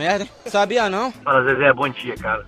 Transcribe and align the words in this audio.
merda, 0.00 0.24
hein? 0.24 0.30
Sabia 0.46 0.88
não? 0.88 1.12
Fala, 1.12 1.44
Zezé, 1.44 1.70
bom 1.74 1.88
dia, 1.90 2.14
cara. 2.14 2.46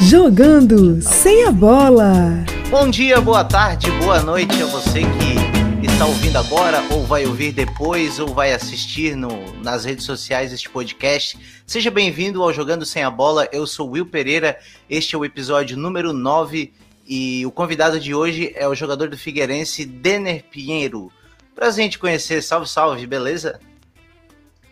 Jogando 0.00 1.02
sem 1.02 1.44
a 1.44 1.52
bola. 1.52 2.42
Bom 2.70 2.88
dia, 2.88 3.20
boa 3.20 3.44
tarde, 3.44 3.90
boa 4.02 4.22
noite 4.22 4.62
a 4.62 4.66
você 4.66 5.00
que 5.00 5.86
está 5.86 6.06
ouvindo 6.06 6.38
agora, 6.38 6.82
ou 6.90 7.04
vai 7.04 7.26
ouvir 7.26 7.52
depois, 7.52 8.18
ou 8.18 8.28
vai 8.28 8.54
assistir 8.54 9.14
no, 9.14 9.28
nas 9.62 9.84
redes 9.84 10.06
sociais 10.06 10.54
este 10.54 10.70
podcast. 10.70 11.38
Seja 11.66 11.90
bem-vindo 11.90 12.42
ao 12.42 12.50
Jogando 12.50 12.86
Sem 12.86 13.02
a 13.02 13.10
Bola. 13.10 13.46
Eu 13.52 13.66
sou 13.66 13.90
Will 13.90 14.06
Pereira. 14.06 14.58
Este 14.88 15.14
é 15.14 15.18
o 15.18 15.24
episódio 15.24 15.76
número 15.76 16.14
9 16.14 16.72
e 17.06 17.44
o 17.44 17.50
convidado 17.50 18.00
de 18.00 18.14
hoje 18.14 18.54
é 18.56 18.66
o 18.66 18.74
jogador 18.74 19.10
do 19.10 19.18
Figueirense, 19.18 19.84
Denner 19.84 20.42
Pinheiro. 20.50 21.12
Prazer 21.54 21.84
em 21.84 21.90
te 21.90 21.98
conhecer. 21.98 22.42
Salve, 22.42 22.66
salve, 22.66 23.06
beleza? 23.06 23.60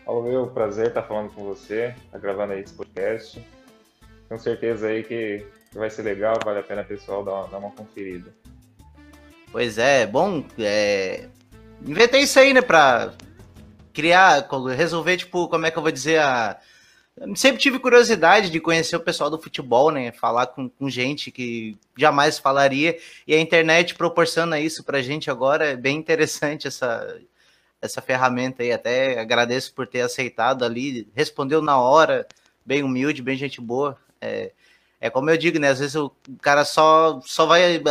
Alô, 0.09 0.23
meu 0.23 0.47
prazer 0.47 0.87
estar 0.87 1.03
falando 1.03 1.29
com 1.35 1.43
você, 1.43 1.93
tá 2.11 2.17
gravando 2.17 2.53
aí 2.53 2.61
esse 2.61 2.73
podcast. 2.73 3.39
Tenho 4.27 4.41
certeza 4.41 4.87
aí 4.87 5.03
que 5.03 5.45
vai 5.71 5.87
ser 5.87 6.01
legal, 6.01 6.35
vale 6.43 6.57
a 6.57 6.63
pena 6.63 6.83
pessoal 6.83 7.23
dar 7.23 7.31
uma, 7.31 7.47
dar 7.47 7.57
uma 7.59 7.69
conferida. 7.69 8.33
Pois 9.51 9.77
é, 9.77 10.07
bom, 10.07 10.43
é... 10.57 11.29
inventei 11.85 12.21
isso 12.21 12.39
aí, 12.39 12.55
né, 12.55 12.61
pra 12.63 13.13
criar, 13.93 14.49
resolver, 14.75 15.15
tipo, 15.15 15.47
como 15.47 15.67
é 15.67 15.69
que 15.69 15.77
eu 15.77 15.83
vou 15.83 15.91
dizer, 15.91 16.19
a... 16.19 16.59
Sempre 17.35 17.61
tive 17.61 17.77
curiosidade 17.77 18.49
de 18.49 18.59
conhecer 18.59 18.95
o 18.95 19.01
pessoal 19.01 19.29
do 19.29 19.39
futebol, 19.39 19.91
né? 19.91 20.11
Falar 20.11 20.47
com, 20.47 20.69
com, 20.69 20.89
gente 20.89 21.29
que 21.29 21.77
jamais 21.95 22.39
falaria. 22.39 22.97
E 23.27 23.35
a 23.35 23.39
internet 23.39 23.93
proporciona 23.93 24.57
isso 24.57 24.85
pra 24.85 25.01
gente 25.01 25.29
agora. 25.29 25.71
É 25.71 25.75
bem 25.75 25.97
interessante 25.97 26.65
essa, 26.65 27.19
essa 27.81 28.01
ferramenta 28.01 28.63
aí. 28.63 28.71
Até 28.71 29.19
agradeço 29.19 29.73
por 29.73 29.87
ter 29.87 30.01
aceitado 30.01 30.63
ali. 30.63 31.07
Respondeu 31.15 31.61
na 31.61 31.79
hora, 31.79 32.27
bem 32.65 32.83
humilde, 32.83 33.21
bem 33.21 33.37
gente 33.37 33.61
boa. 33.61 33.97
É, 34.21 34.51
é 35.01 35.09
como 35.09 35.29
eu 35.29 35.37
digo, 35.37 35.59
né? 35.59 35.69
Às 35.69 35.79
vezes 35.79 35.95
o 35.95 36.11
cara 36.41 36.65
só, 36.65 37.21
só 37.21 37.45
vai. 37.45 37.81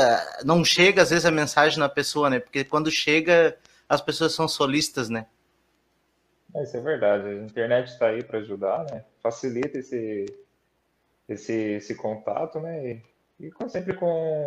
Não 0.44 0.64
chega, 0.64 1.02
às 1.02 1.10
vezes, 1.10 1.24
a 1.24 1.30
mensagem 1.30 1.78
na 1.78 1.88
pessoa, 1.88 2.28
né? 2.28 2.38
Porque 2.38 2.64
quando 2.64 2.90
chega, 2.90 3.56
as 3.88 4.00
pessoas 4.00 4.34
são 4.34 4.46
solistas, 4.46 5.08
né? 5.08 5.26
É, 6.54 6.62
isso 6.62 6.76
é 6.76 6.80
verdade. 6.80 7.28
A 7.28 7.44
internet 7.44 7.88
está 7.88 8.08
aí 8.08 8.22
para 8.22 8.38
ajudar, 8.40 8.84
né? 8.90 9.04
Facilita 9.22 9.78
esse, 9.78 10.26
esse, 11.28 11.52
esse 11.52 11.94
contato, 11.94 12.60
né? 12.60 13.02
E, 13.40 13.48
e 13.48 13.68
sempre 13.70 13.94
com, 13.94 14.46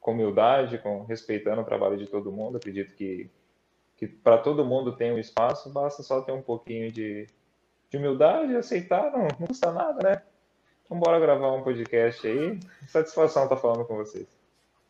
com 0.00 0.12
humildade, 0.12 0.78
com 0.78 1.04
respeitando 1.04 1.60
o 1.62 1.64
trabalho 1.64 1.96
de 1.96 2.06
todo 2.06 2.32
mundo. 2.32 2.56
Acredito 2.56 2.94
que, 2.94 3.28
que 3.96 4.06
para 4.06 4.38
todo 4.38 4.64
mundo 4.64 4.96
tem 4.96 5.12
um 5.12 5.18
espaço, 5.18 5.70
basta 5.70 6.02
só 6.02 6.20
ter 6.20 6.32
um 6.32 6.42
pouquinho 6.42 6.90
de, 6.90 7.26
de 7.90 7.96
humildade, 7.96 8.56
aceitar, 8.56 9.10
não, 9.10 9.28
não 9.38 9.46
custa 9.46 9.72
nada, 9.72 10.02
né? 10.02 10.22
Então 10.84 10.98
bora 10.98 11.20
gravar 11.20 11.52
um 11.52 11.62
podcast 11.62 12.26
aí. 12.26 12.58
Satisfação 12.86 13.44
estar 13.44 13.56
tá 13.56 13.60
falando 13.60 13.84
com 13.84 13.96
vocês. 13.96 14.26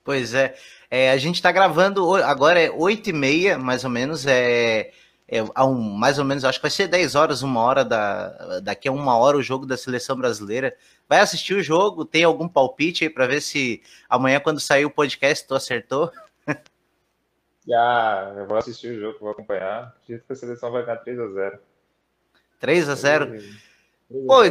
Pois 0.03 0.35
é. 0.35 0.55
é 0.91 1.11
a 1.11 1.17
gente 1.17 1.37
está 1.37 1.51
gravando, 1.53 2.15
agora 2.17 2.61
é 2.61 2.71
8 2.71 3.11
e 3.11 3.13
meia, 3.13 3.59
mais 3.59 3.85
ou 3.85 3.91
menos, 3.91 4.27
é 4.27 4.91
é, 5.27 5.63
um, 5.63 5.75
mais 5.75 6.19
ou 6.19 6.25
menos, 6.25 6.45
acho 6.45 6.59
que 6.59 6.63
vai 6.63 6.71
ser 6.71 6.87
10 6.87 7.15
horas, 7.15 7.43
uma 7.43 7.61
hora 7.61 7.85
da, 7.85 8.61
daqui 8.61 8.89
a 8.89 8.93
uma 8.93 9.17
hora 9.17 9.39
o 9.39 9.43
jogo 9.43 9.65
da 9.65 9.77
seleção 9.77 10.17
brasileira. 10.17 10.77
Vai 11.09 11.21
assistir 11.21 11.55
o 11.55 11.63
jogo, 11.63 12.05
tem 12.05 12.25
algum 12.25 12.47
palpite 12.47 13.05
aí 13.05 13.11
para 13.11 13.27
ver 13.27 13.41
se 13.41 13.83
amanhã, 14.09 14.39
quando 14.39 14.61
sair 14.61 14.85
o 14.85 14.91
podcast, 14.91 15.47
tu 15.47 15.55
acertou? 15.55 16.11
Ah, 17.73 18.35
eu 18.37 18.47
vou 18.47 18.59
assistir 18.59 18.89
o 18.89 19.01
jogo, 19.01 19.19
vou 19.21 19.31
acompanhar. 19.31 19.95
Acredito 20.03 20.27
que 20.27 20.33
a 20.33 20.37
seleção 20.37 20.71
vai 20.71 20.85
ganhar 20.85 20.99
3 20.99 21.19
a 21.19 21.29
0 21.29 21.59
3 22.61 22.89
a 22.89 22.95
0 22.95 23.43
Pô, 24.27 24.45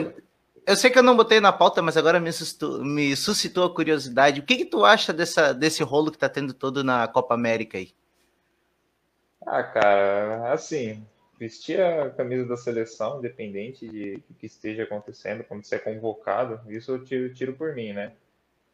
eu 0.66 0.76
sei 0.76 0.90
que 0.90 0.98
eu 0.98 1.04
não 1.04 1.16
botei 1.16 1.40
na 1.40 1.52
pauta, 1.52 1.82
mas 1.82 1.98
agora 1.98 2.20
me 2.20 2.32
suscitou, 2.32 2.84
me 2.84 3.16
suscitou 3.16 3.66
a 3.66 3.74
curiosidade. 3.74 4.40
O 4.40 4.44
que, 4.44 4.58
que 4.58 4.66
tu 4.66 4.84
acha 4.84 5.14
dessa, 5.14 5.54
desse 5.54 5.84
rolo 5.84 6.12
que 6.12 6.18
tá 6.18 6.30
tendo 6.30 6.54
todo 6.54 6.84
na 6.84 7.08
Copa 7.08 7.34
América 7.34 7.78
aí? 7.78 7.94
Ah, 9.46 9.62
cara, 9.62 10.54
assim, 10.54 11.06
vestir 11.38 11.82
a 11.82 12.10
camisa 12.10 12.46
da 12.48 12.56
seleção, 12.56 13.20
independente 13.20 13.88
de 13.88 14.24
o 14.30 14.34
que 14.36 14.46
esteja 14.46 14.84
acontecendo, 14.84 15.44
quando 15.44 15.66
você 15.66 15.76
é 15.76 15.80
convocado, 15.80 16.62
isso 16.72 16.92
eu 16.92 17.04
tiro, 17.04 17.34
tiro 17.34 17.54
por 17.54 17.76
mim, 17.76 17.94
né? 17.94 18.14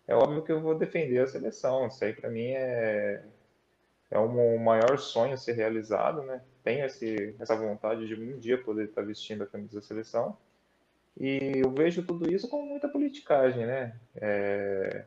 É 0.08 0.16
óbvio 0.16 0.44
que 0.44 0.52
eu 0.52 0.62
vou 0.62 0.78
defender 0.78 1.19
a 1.19 1.28
seleção, 1.28 1.88
isso 1.88 2.03
aí 2.03 2.13
para 2.13 2.30
mim 2.30 2.52
é, 2.52 3.24
é 4.12 4.20
um, 4.20 4.58
maior 4.58 4.97
sonho 4.97 5.34
a 5.34 5.38
ser 5.38 5.53
realizado, 5.53 6.24
né? 6.24 6.42
Tenho 6.64 6.86
esse, 6.86 7.36
essa 7.40 7.56
vontade 7.56 8.08
de 8.08 8.16
um 8.16 8.40
dia 8.40 8.58
poder 8.58 8.86
estar 8.86 9.03
vestindo 9.03 9.44
a 9.44 9.47
camisa 9.47 9.75
da 9.75 9.86
seleção. 9.86 10.38
E 11.20 11.62
eu 11.64 11.72
vejo 11.72 12.03
tudo 12.03 12.31
isso 12.34 12.48
com 12.50 12.62
muita 12.64 12.88
politicagem, 12.88 13.66
né? 13.66 13.96
É, 14.16 15.06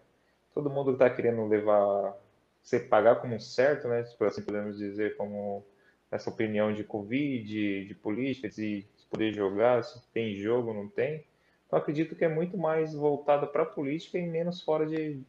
todo 0.55 0.71
mundo 0.71 0.93
está 0.93 1.11
querendo 1.11 1.47
levar 1.47 2.15
você 2.63 2.79
pagar 2.79 3.17
como 3.17 3.41
certo, 3.41 3.89
né? 3.89 4.05
Se 4.05 4.23
assim 4.25 4.43
podemos 4.43 4.79
dizer, 4.79 5.17
como 5.17 5.65
essa 6.11 6.31
opinião 6.31 6.73
de 6.73 6.85
Covid, 6.85 7.87
de 7.87 7.95
política, 7.97 8.49
de 8.49 8.87
poder 9.11 9.35
jogar, 9.35 9.83
se 9.83 10.01
tem 10.13 10.37
jogo, 10.37 10.73
não 10.73 10.89
tem. 10.89 11.25
Então 11.67 11.79
acredito 11.79 12.15
que 12.15 12.25
é 12.25 12.29
muito 12.29 12.57
mais 12.57 12.95
voltada 12.95 13.47
para 13.47 13.63
a 13.63 13.67
política 13.67 14.19
e 14.19 14.27
menos 14.27 14.61
fora 14.63 14.87
de 14.87 15.23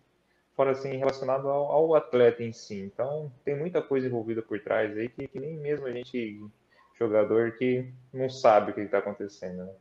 fora 0.56 0.72
assim 0.72 0.96
relacionado 0.98 1.48
ao, 1.50 1.72
ao, 1.72 1.96
atleta 1.96 2.44
em 2.44 2.54
si. 2.54 2.80
Então 2.80 3.32
tem 3.44 3.58
muita 3.58 3.82
coisa 3.82 4.08
envolvida 4.08 4.42
por 4.42 4.60
trás 4.60 4.98
aí 4.98 5.10
que, 5.10 5.28
que 5.28 5.40
nem 5.40 5.58
mesmo 5.58 5.86
a 5.86 5.92
gente 5.92 6.42
jogador 6.98 7.54
que 7.54 7.92
não 8.14 8.30
sabe 8.30 8.72
o 8.72 8.74
que 8.74 8.82
está 8.82 9.00
acontecendo. 9.00 9.66
Né? 9.66 9.74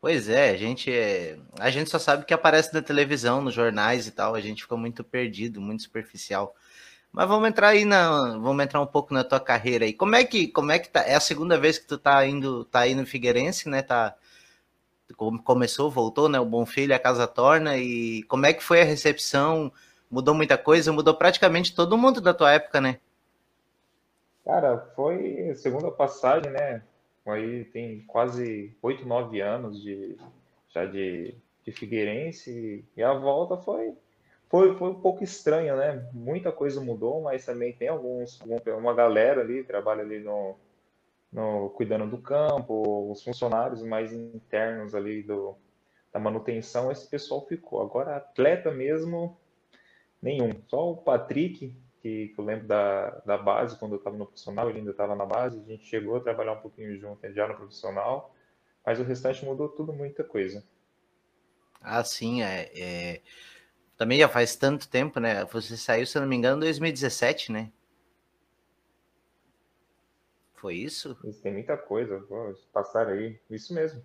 Pois 0.00 0.28
é, 0.28 0.50
a 0.50 0.56
gente 0.56 0.92
é, 0.92 1.38
a 1.58 1.70
gente 1.70 1.90
só 1.90 1.98
sabe 1.98 2.24
que 2.24 2.34
aparece 2.34 2.72
na 2.74 2.82
televisão, 2.82 3.40
nos 3.40 3.54
jornais 3.54 4.06
e 4.06 4.10
tal, 4.10 4.34
a 4.34 4.40
gente 4.40 4.62
fica 4.62 4.76
muito 4.76 5.04
perdido, 5.04 5.60
muito 5.60 5.82
superficial. 5.82 6.54
Mas 7.12 7.28
vamos 7.28 7.48
entrar 7.48 7.68
aí 7.68 7.84
na, 7.84 8.38
vamos 8.38 8.64
entrar 8.64 8.80
um 8.80 8.86
pouco 8.86 9.12
na 9.12 9.22
tua 9.22 9.38
carreira 9.38 9.84
aí. 9.84 9.92
Como 9.92 10.16
é 10.16 10.24
que, 10.24 10.48
como 10.48 10.72
é 10.72 10.78
que 10.78 10.88
tá? 10.88 11.02
É 11.02 11.14
a 11.14 11.20
segunda 11.20 11.58
vez 11.58 11.78
que 11.78 11.86
tu 11.86 11.98
tá 11.98 12.26
indo, 12.26 12.64
tá 12.64 12.80
aí 12.80 12.94
no 12.94 13.06
Figueirense, 13.06 13.68
né? 13.68 13.82
Tá 13.82 14.16
começou, 15.44 15.90
voltou, 15.90 16.28
né? 16.28 16.38
O 16.40 16.44
Bom 16.44 16.66
Filho, 16.66 16.94
a 16.94 16.98
casa 16.98 17.26
torna 17.26 17.76
e 17.76 18.22
como 18.24 18.46
é 18.46 18.52
que 18.52 18.62
foi 18.62 18.80
a 18.80 18.84
recepção? 18.84 19.72
Mudou 20.10 20.34
muita 20.34 20.58
coisa, 20.58 20.92
mudou 20.92 21.14
praticamente 21.14 21.74
todo 21.74 21.98
mundo 21.98 22.20
da 22.20 22.34
tua 22.34 22.52
época, 22.52 22.80
né? 22.80 22.98
Cara, 24.44 24.78
foi 24.96 25.50
a 25.50 25.54
segunda 25.54 25.90
passagem, 25.90 26.50
né? 26.50 26.82
aí 27.26 27.64
tem 27.66 28.02
quase 28.06 28.76
oito, 28.82 29.06
nove 29.06 29.40
anos 29.40 29.80
de, 29.80 30.16
já 30.70 30.84
de, 30.84 31.34
de 31.64 31.72
Figueirense, 31.72 32.84
e 32.96 33.02
a 33.02 33.12
volta 33.12 33.56
foi, 33.56 33.94
foi, 34.48 34.76
foi 34.76 34.90
um 34.90 35.00
pouco 35.00 35.22
estranha, 35.22 35.76
né? 35.76 36.08
Muita 36.12 36.50
coisa 36.50 36.80
mudou, 36.80 37.22
mas 37.22 37.46
também 37.46 37.72
tem 37.72 37.88
alguns, 37.88 38.40
uma 38.76 38.92
galera 38.92 39.40
ali, 39.40 39.62
trabalha 39.62 40.02
ali 40.02 40.18
no, 40.18 40.56
no 41.32 41.70
cuidando 41.70 42.06
do 42.06 42.18
campo, 42.18 43.10
os 43.10 43.22
funcionários 43.22 43.82
mais 43.82 44.12
internos 44.12 44.94
ali 44.94 45.22
do, 45.22 45.56
da 46.12 46.20
manutenção, 46.20 46.92
esse 46.92 47.08
pessoal 47.08 47.46
ficou. 47.46 47.80
Agora, 47.80 48.16
atleta 48.16 48.70
mesmo, 48.70 49.38
nenhum. 50.20 50.50
Só 50.68 50.90
o 50.90 50.96
Patrick, 50.98 51.74
que, 52.02 52.28
que 52.28 52.38
eu 52.38 52.44
lembro 52.44 52.66
da, 52.66 53.10
da 53.24 53.38
base, 53.38 53.78
quando 53.78 53.92
eu 53.92 53.98
estava 53.98 54.16
no 54.16 54.26
profissional, 54.26 54.68
ele 54.68 54.80
ainda 54.80 54.90
estava 54.90 55.16
na 55.16 55.24
base, 55.24 55.58
a 55.58 55.64
gente 55.64 55.86
chegou 55.86 56.16
a 56.16 56.20
trabalhar 56.20 56.52
um 56.52 56.60
pouquinho 56.60 56.98
junto 56.98 57.32
já 57.32 57.48
no 57.48 57.54
profissional, 57.54 58.34
mas 58.84 59.00
o 59.00 59.04
restante 59.04 59.44
mudou 59.44 59.68
tudo, 59.68 59.92
muita 59.92 60.22
coisa. 60.22 60.62
Ah, 61.80 62.04
sim, 62.04 62.42
é, 62.42 62.70
é... 62.76 63.20
também 63.96 64.18
já 64.18 64.28
faz 64.28 64.54
tanto 64.54 64.88
tempo, 64.88 65.18
né? 65.18 65.44
Você 65.46 65.76
saiu, 65.76 66.06
se 66.06 66.20
não 66.20 66.26
me 66.26 66.36
engano, 66.36 66.58
em 66.58 66.60
2017, 66.60 67.50
né? 67.50 67.72
Foi 70.62 70.76
isso? 70.76 71.16
Tem 71.42 71.52
muita 71.52 71.76
coisa, 71.76 72.24
passaram 72.72 73.10
aí, 73.10 73.36
isso 73.50 73.74
mesmo. 73.74 74.00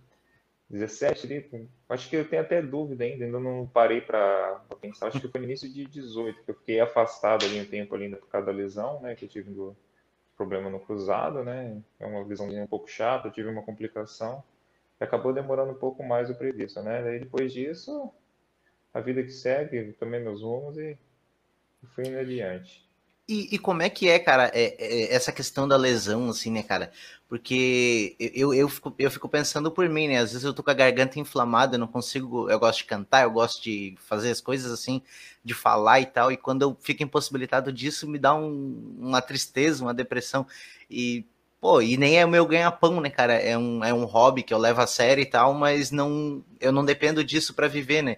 17 0.68 1.28
ali, 1.28 1.70
acho 1.88 2.10
que 2.10 2.16
eu 2.16 2.28
tenho 2.28 2.42
até 2.42 2.64
dúvida 2.64 3.04
ainda, 3.04 3.26
ainda 3.26 3.40
não 3.40 3.68
parei 3.68 4.02
para 4.02 4.60
pensar, 4.82 5.08
acho 5.08 5.22
que 5.22 5.28
foi 5.28 5.40
no 5.40 5.46
início 5.46 5.72
de 5.72 5.86
18, 5.86 6.44
que 6.44 6.52
eu 6.52 6.56
fiquei 6.56 6.80
afastado 6.80 7.46
ali 7.46 7.62
um 7.62 7.66
tempo 7.66 7.94
ali 7.94 8.10
por 8.10 8.28
causa 8.28 8.48
da 8.48 8.52
lesão, 8.52 9.00
né, 9.02 9.16
que 9.16 9.26
eu 9.26 9.30
tive 9.30 9.52
do 9.52 9.78
problema 10.36 10.68
no 10.70 10.80
cruzado, 10.80 11.44
né, 11.44 11.80
é 12.00 12.06
uma 12.08 12.26
lesãozinha 12.26 12.64
um 12.64 12.68
pouco 12.68 12.90
chata, 12.90 13.28
eu 13.28 13.32
tive 13.32 13.48
uma 13.48 13.62
complicação, 13.62 14.44
e 15.00 15.04
acabou 15.04 15.32
demorando 15.32 15.72
um 15.72 15.78
pouco 15.78 16.04
mais 16.04 16.30
o 16.30 16.36
previsto, 16.36 16.82
né, 16.82 17.04
daí 17.04 17.20
depois 17.20 17.54
disso, 17.54 18.12
a 18.94 19.00
vida 19.00 19.24
que 19.24 19.32
segue, 19.32 19.94
tomei 19.94 20.20
meus 20.20 20.42
rumos 20.42 20.78
e 20.78 20.98
fui 21.94 22.08
indo 22.08 22.18
adiante. 22.18 22.87
E, 23.30 23.56
e, 23.56 23.60
como 23.60 23.82
é 23.82 23.90
que 23.90 24.08
é, 24.08 24.18
cara, 24.20 24.50
é, 24.54 24.76
é, 24.80 25.14
essa 25.14 25.34
questão 25.34 25.68
da 25.68 25.76
lesão, 25.76 26.30
assim, 26.30 26.50
né, 26.50 26.64
cara? 26.64 26.92
Porque 27.28 28.16
eu, 28.20 28.54
eu, 28.54 28.70
fico, 28.70 28.96
eu 28.98 29.12
fico 29.12 29.28
pensando 29.28 29.70
por 29.70 29.90
mim, 29.90 30.08
né? 30.08 30.20
Às 30.20 30.32
vezes 30.32 30.46
eu 30.46 30.54
tô 30.54 30.64
com 30.64 30.72
a 30.72 30.74
garganta 30.74 31.20
inflamada, 31.20 31.76
eu 31.76 31.80
não 31.80 31.88
consigo. 31.88 32.50
Eu 32.50 32.58
gosto 32.58 32.80
de 32.80 32.86
cantar, 32.86 33.24
eu 33.24 33.32
gosto 33.32 33.62
de 33.62 33.98
fazer 34.00 34.32
as 34.32 34.40
coisas 34.40 34.72
assim, 34.72 35.02
de 35.44 35.54
falar 35.54 36.00
e 36.00 36.06
tal. 36.06 36.32
E 36.32 36.38
quando 36.38 36.62
eu 36.62 36.78
fico 36.82 37.04
impossibilitado 37.04 37.72
disso, 37.74 38.08
me 38.08 38.18
dá 38.18 38.34
um, 38.34 38.96
uma 38.98 39.22
tristeza, 39.22 39.84
uma 39.84 39.94
depressão. 39.94 40.48
E, 40.90 41.26
Pô, 41.60 41.82
e 41.82 41.98
nem 41.98 42.18
é 42.20 42.26
o 42.26 42.30
meu 42.30 42.46
ganha-pão, 42.46 43.02
né, 43.02 43.10
cara? 43.10 43.34
É 43.34 43.58
um, 43.58 43.84
é 43.84 43.94
um 43.94 44.06
hobby 44.06 44.44
que 44.44 44.54
eu 44.54 44.58
levo 44.60 44.80
a 44.82 44.88
sério 44.88 45.22
e 45.22 45.26
tal, 45.26 45.54
mas 45.54 45.92
não, 45.92 46.44
eu 46.62 46.72
não 46.72 46.86
dependo 46.86 47.24
disso 47.24 47.54
para 47.54 47.68
viver, 47.68 48.04
né? 48.04 48.18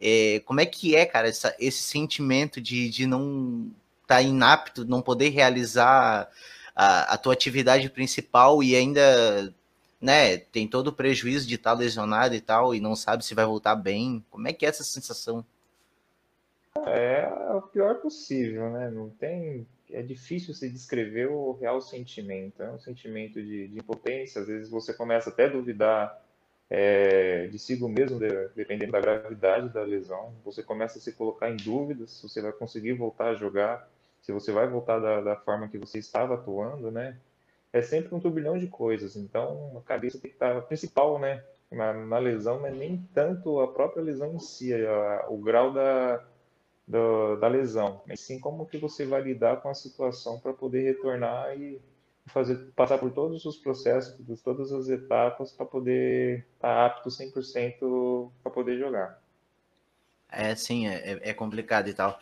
É, 0.00 0.40
como 0.44 0.60
é 0.60 0.66
que 0.66 0.94
é, 0.94 1.04
cara, 1.04 1.28
essa, 1.28 1.54
esse 1.58 1.82
sentimento 1.82 2.60
de, 2.60 2.88
de 2.88 3.06
não 3.06 3.70
tá 4.06 4.22
inapto, 4.22 4.84
não 4.84 5.02
poder 5.02 5.30
realizar 5.30 6.30
a, 6.74 7.14
a 7.14 7.18
tua 7.18 7.32
atividade 7.32 7.88
principal 7.90 8.62
e 8.62 8.76
ainda, 8.76 9.52
né, 10.00 10.36
tem 10.36 10.68
todo 10.68 10.88
o 10.88 10.92
prejuízo 10.92 11.46
de 11.46 11.56
estar 11.56 11.72
tá 11.72 11.78
lesionado 11.78 12.34
e 12.34 12.40
tal, 12.40 12.74
e 12.74 12.80
não 12.80 12.94
sabe 12.94 13.24
se 13.24 13.34
vai 13.34 13.44
voltar 13.44 13.74
bem? 13.74 14.24
Como 14.30 14.46
é 14.46 14.52
que 14.52 14.66
é 14.66 14.68
essa 14.68 14.84
sensação? 14.84 15.44
É 16.86 17.26
o 17.54 17.62
pior 17.62 17.96
possível, 17.96 18.70
né? 18.70 18.90
Não 18.90 19.08
tem 19.08 19.66
é 19.90 20.02
difícil 20.02 20.52
se 20.54 20.68
descrever 20.68 21.26
o 21.26 21.52
real 21.52 21.80
sentimento. 21.80 22.62
É 22.62 22.70
um 22.70 22.78
sentimento 22.78 23.42
de, 23.42 23.68
de 23.68 23.78
impotência. 23.78 24.40
Às 24.40 24.48
vezes 24.48 24.68
você 24.68 24.92
começa 24.92 25.30
até 25.30 25.44
a 25.44 25.48
duvidar 25.48 26.22
é, 26.68 27.46
de 27.46 27.58
si 27.58 27.80
mesmo, 27.88 28.18
de, 28.18 28.48
dependendo 28.54 28.92
da 28.92 29.00
gravidade 29.00 29.68
da 29.68 29.82
lesão. 29.82 30.34
Você 30.44 30.62
começa 30.62 30.98
a 30.98 31.00
se 31.00 31.12
colocar 31.12 31.50
em 31.50 31.56
dúvidas 31.56 32.10
se 32.10 32.28
você 32.28 32.40
vai 32.40 32.52
conseguir 32.52 32.94
voltar 32.94 33.28
a 33.28 33.34
jogar, 33.34 33.88
se 34.26 34.32
você 34.32 34.50
vai 34.50 34.66
voltar 34.66 34.98
da, 34.98 35.20
da 35.20 35.36
forma 35.36 35.68
que 35.68 35.78
você 35.78 36.00
estava 36.00 36.34
atuando, 36.34 36.90
né? 36.90 37.16
É 37.72 37.80
sempre 37.80 38.12
um 38.12 38.18
turbilhão 38.18 38.58
de 38.58 38.66
coisas. 38.66 39.14
Então, 39.14 39.78
a 39.78 39.80
cabeça 39.86 40.18
tem 40.18 40.28
que 40.28 40.36
estar 40.36 40.60
principal, 40.62 41.16
né? 41.20 41.44
Na, 41.70 41.92
na 41.92 42.18
lesão 42.18 42.66
é 42.66 42.72
nem 42.72 43.08
tanto 43.14 43.60
a 43.60 43.72
própria 43.72 44.02
lesão 44.02 44.34
em 44.34 44.40
si, 44.40 44.72
é 44.72 44.84
a, 44.84 45.26
o 45.28 45.38
grau 45.38 45.72
da 45.72 46.24
do, 46.86 47.36
da 47.36 47.48
lesão, 47.48 48.00
mas 48.06 48.20
sim 48.20 48.38
como 48.38 48.66
que 48.66 48.78
você 48.78 49.04
vai 49.04 49.20
lidar 49.20 49.60
com 49.60 49.68
a 49.68 49.74
situação 49.74 50.38
para 50.38 50.52
poder 50.52 50.82
retornar 50.82 51.56
e 51.58 51.80
fazer 52.26 52.56
passar 52.76 52.98
por 52.98 53.10
todos 53.10 53.44
os 53.44 53.56
processos, 53.56 54.14
por 54.24 54.38
todas 54.38 54.72
as 54.72 54.88
etapas 54.88 55.52
para 55.52 55.66
poder 55.66 56.46
estar 56.54 56.68
tá 56.68 56.86
apto 56.86 57.10
100% 57.10 58.30
para 58.42 58.52
poder 58.52 58.78
jogar. 58.78 59.20
É, 60.30 60.54
sim, 60.54 60.86
é, 60.86 61.30
é 61.30 61.34
complicado 61.34 61.88
e 61.88 61.94
tal. 61.94 62.18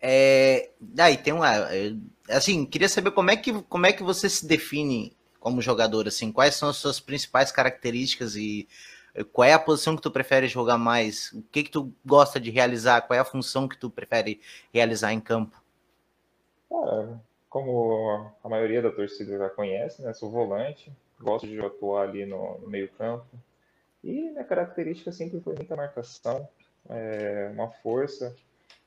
É, 0.00 0.70
daí 0.80 1.16
tem 1.16 1.32
uma, 1.32 1.54
é, 1.74 1.92
assim, 2.28 2.64
queria 2.64 2.88
saber 2.88 3.10
como 3.10 3.30
é 3.30 3.36
que 3.36 3.52
como 3.62 3.86
é 3.86 3.92
que 3.92 4.02
você 4.02 4.28
se 4.28 4.46
define 4.46 5.16
como 5.40 5.62
jogador, 5.62 6.06
assim, 6.06 6.32
quais 6.32 6.54
são 6.54 6.68
as 6.68 6.76
suas 6.76 7.00
principais 7.00 7.50
características 7.50 8.36
e 8.36 8.68
qual 9.32 9.48
é 9.48 9.52
a 9.52 9.58
posição 9.58 9.96
que 9.96 10.02
tu 10.02 10.10
prefere 10.10 10.46
jogar 10.46 10.78
mais? 10.78 11.32
O 11.32 11.42
que 11.50 11.64
que 11.64 11.70
tu 11.70 11.92
gosta 12.04 12.38
de 12.38 12.50
realizar? 12.50 13.02
Qual 13.02 13.16
é 13.16 13.20
a 13.20 13.24
função 13.24 13.66
que 13.68 13.76
tu 13.76 13.90
prefere 13.90 14.40
realizar 14.72 15.12
em 15.12 15.20
campo? 15.20 15.60
como 17.48 18.30
a 18.44 18.48
maioria 18.48 18.82
da 18.82 18.90
torcida 18.90 19.38
já 19.38 19.48
conhece, 19.48 20.02
né? 20.02 20.12
Sou 20.12 20.30
volante, 20.30 20.92
gosto 21.18 21.46
de 21.46 21.58
atuar 21.60 22.08
ali 22.08 22.26
no, 22.26 22.58
no 22.58 22.68
meio 22.68 22.88
campo. 22.90 23.26
E 24.04 24.30
minha 24.30 24.44
característica 24.44 25.10
sempre 25.10 25.40
foi 25.40 25.54
muita 25.54 25.74
marcação, 25.74 26.48
é, 26.88 27.50
uma 27.52 27.70
força. 27.70 28.36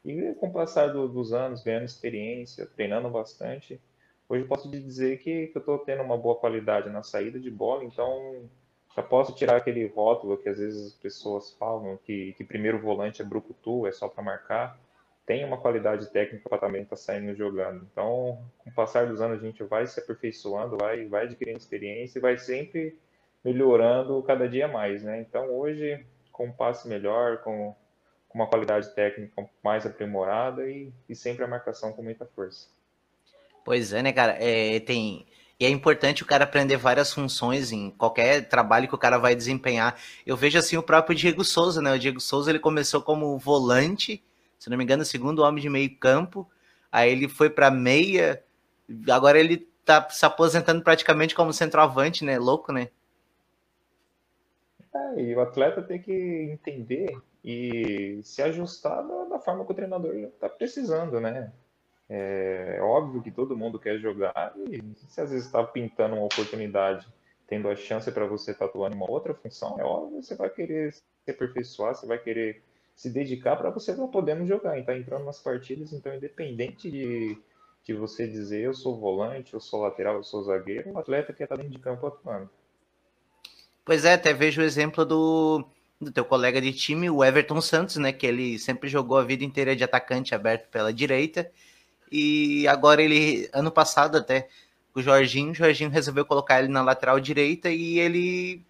E 0.03 0.33
com 0.36 0.48
o 0.48 0.53
passar 0.53 0.88
do, 0.88 1.07
dos 1.07 1.31
anos, 1.31 1.63
ganhando 1.63 1.86
experiência, 1.86 2.65
treinando 2.65 3.09
bastante, 3.09 3.80
hoje 4.27 4.45
posso 4.45 4.69
dizer 4.69 5.19
que, 5.19 5.48
que 5.48 5.57
eu 5.57 5.59
estou 5.59 5.77
tendo 5.80 6.01
uma 6.01 6.18
boa 6.18 6.36
qualidade 6.36 6.89
na 6.89 7.03
saída 7.03 7.39
de 7.39 7.51
bola, 7.51 7.83
então 7.83 8.50
já 8.95 9.03
posso 9.03 9.33
tirar 9.33 9.57
aquele 9.57 9.88
rótulo 9.88 10.38
que 10.38 10.50
às 10.50 10.57
vezes 10.57 10.88
as 10.88 10.94
pessoas 10.94 11.53
falam 11.53 11.98
que, 12.03 12.33
que 12.33 12.44
primeiro 12.44 12.80
volante 12.80 13.21
é 13.21 13.25
brucutu, 13.25 13.88
é 13.88 13.92
só 13.92 14.07
para 14.07 14.24
marcar. 14.24 14.80
Tem 15.25 15.45
uma 15.45 15.57
qualidade 15.57 16.12
técnica 16.12 16.50
para 16.50 16.57
também 16.57 16.81
estar 16.81 16.95
tá 16.95 17.01
saindo 17.01 17.33
jogando. 17.36 17.88
Então, 17.89 18.44
com 18.57 18.69
o 18.69 18.74
passar 18.74 19.07
dos 19.07 19.21
anos, 19.21 19.42
a 19.42 19.45
gente 19.45 19.63
vai 19.63 19.88
se 19.88 20.00
aperfeiçoando, 20.00 20.77
vai, 20.77 21.06
vai 21.06 21.24
adquirindo 21.24 21.57
experiência 21.57 22.19
e 22.19 22.21
vai 22.21 22.38
sempre 22.38 23.00
melhorando 23.44 24.21
cada 24.24 24.47
dia 24.50 24.68
mais, 24.68 25.04
né? 25.04 25.21
Então, 25.21 25.50
hoje, 25.51 26.06
com 26.31 26.47
um 26.47 26.51
passe 26.51 26.88
melhor, 26.88 27.38
com, 27.44 27.74
com 28.31 28.39
uma 28.39 28.48
qualidade 28.48 28.94
técnica 28.95 29.50
mais 29.63 29.86
aprimorada 29.86 30.69
e, 30.69 30.92
e 31.10 31.16
sempre 31.16 31.44
a 31.44 31.48
marcação 31.48 31.92
com 31.92 32.01
muita 32.01 32.25
força. 32.25 32.68
Pois 33.66 33.94
é, 33.94 34.01
né, 34.01 34.13
cara? 34.13 34.38
É, 34.39 34.80
tem 34.80 35.28
e 35.62 35.66
é 35.66 35.69
importante 35.69 36.24
o 36.24 36.25
cara 36.25 36.44
aprender 36.44 36.75
várias 36.75 37.13
funções 37.13 37.72
em 37.72 37.92
qualquer 37.92 38.50
trabalho 38.50 38.88
que 38.88 38.95
o 38.95 38.98
cara 38.98 39.19
vai 39.19 39.36
desempenhar. 39.36 39.95
Eu 40.25 40.36
vejo 40.36 40.57
assim 40.57 40.75
o 40.75 40.81
próprio 40.81 41.16
Diego 41.16 41.44
Souza, 41.44 41.80
né? 41.80 41.94
O 41.94 42.00
Diego 42.00 42.19
Souza 42.19 42.50
ele 42.50 42.57
começou 42.57 43.00
como 43.00 43.38
volante, 43.38 44.24
se 44.57 44.72
não 44.72 44.78
me 44.78 44.83
engano, 44.83 45.06
segundo 45.06 45.44
homem 45.44 45.62
de 45.62 45.69
meio 45.69 45.95
campo. 45.98 46.50
Aí 46.92 47.12
ele 47.12 47.30
foi 47.30 47.48
para 47.48 47.69
meia. 47.69 48.44
Agora 49.12 49.39
ele 49.39 49.57
tá 49.86 50.10
se 50.10 50.25
aposentando 50.25 50.81
praticamente 50.81 51.36
como 51.36 51.54
centroavante, 51.54 52.25
né? 52.25 52.39
Louco, 52.39 52.74
né? 52.74 52.89
É, 54.95 55.22
e 55.22 55.36
o 55.36 55.42
atleta 55.42 55.83
tem 55.83 56.01
que 56.01 56.12
entender 56.12 57.16
e 57.44 58.22
se 58.24 58.42
ajustar 58.42 59.06
da, 59.06 59.24
da 59.26 59.40
forma 59.40 59.66
que 59.66 59.72
o 59.72 59.76
treinador 59.76 60.16
está 60.16 60.48
precisando, 60.48 61.20
né? 61.20 61.52
É, 62.10 62.76
é 62.78 62.82
óbvio 62.82 63.22
que 63.22 63.32
todo 63.32 63.58
mundo 63.58 63.80
quer 63.80 63.98
jogar 63.98 64.54
e 64.70 64.82
se 65.08 65.22
às 65.22 65.32
vezes 65.32 65.46
está 65.46 65.64
pintando 65.64 66.16
uma 66.16 66.26
oportunidade, 66.26 67.08
tendo 67.48 67.70
a 67.70 67.76
chance 67.76 68.12
para 68.12 68.26
você 68.26 68.52
estar 68.52 68.66
atuando 68.66 68.96
em 68.96 68.98
uma 68.98 69.10
outra 69.10 69.34
função, 69.34 69.80
é 69.80 69.84
óbvio 69.84 70.20
que 70.20 70.26
você 70.26 70.36
vai 70.36 70.50
querer 70.50 70.94
se 70.94 71.02
aperfeiçoar, 71.30 71.96
você 71.96 72.06
vai 72.06 72.18
querer 72.18 72.62
se 72.96 73.10
dedicar 73.10 73.56
para 73.56 73.70
você 73.70 73.92
estar 73.92 74.08
podendo 74.08 74.46
jogar, 74.46 74.78
e 74.78 74.84
tá 74.84 74.96
entrando 74.96 75.26
nas 75.26 75.40
partidas, 75.40 75.94
então 75.94 76.14
independente 76.14 76.92
de, 76.92 77.38
de 77.84 77.94
você 77.94 78.28
dizer 78.28 78.62
eu 78.62 78.74
sou 78.74 79.00
volante, 79.00 79.54
eu 79.54 79.60
sou 79.60 79.82
lateral, 79.82 80.16
eu 80.16 80.24
sou 80.24 80.44
zagueiro, 80.44 80.92
o 80.92 81.00
atleta 81.00 81.34
quer 81.34 81.46
estar 81.46 81.56
dentro 81.56 81.72
de 81.72 81.80
campo 81.80 82.06
atuando. 82.08 82.50
Pois 83.84 84.06
é, 84.06 84.14
até 84.14 84.34
vejo 84.34 84.62
o 84.62 84.66
exemplo 84.66 85.06
do, 85.06 85.66
do 86.01 86.12
teu 86.12 86.25
colega 86.25 86.59
de 86.59 86.74
time, 86.74 87.09
o 87.09 87.24
Everton 87.24 87.62
Santos, 87.62 87.98
né, 87.98 88.12
que 88.12 88.25
ele 88.25 88.57
sempre 88.57 88.89
jogou 88.89 89.18
a 89.18 89.24
vida 89.24 89.44
inteira 89.44 89.75
de 89.75 89.83
atacante 89.83 90.33
aberto 90.33 90.68
pela 90.69 90.92
direita, 90.92 91.50
e 92.12 92.68
agora 92.68 93.01
ele, 93.01 93.50
ano 93.53 93.71
passado 93.71 94.18
até, 94.18 94.50
o 94.94 95.01
Jorginho, 95.01 95.51
o 95.51 95.56
Jorginho 95.56 95.89
resolveu 95.89 96.25
colocar 96.25 96.59
ele 96.59 96.68
na 96.68 96.81
lateral 96.81 97.19
direita 97.19 97.69
e 97.69 98.00
ele 98.00 98.65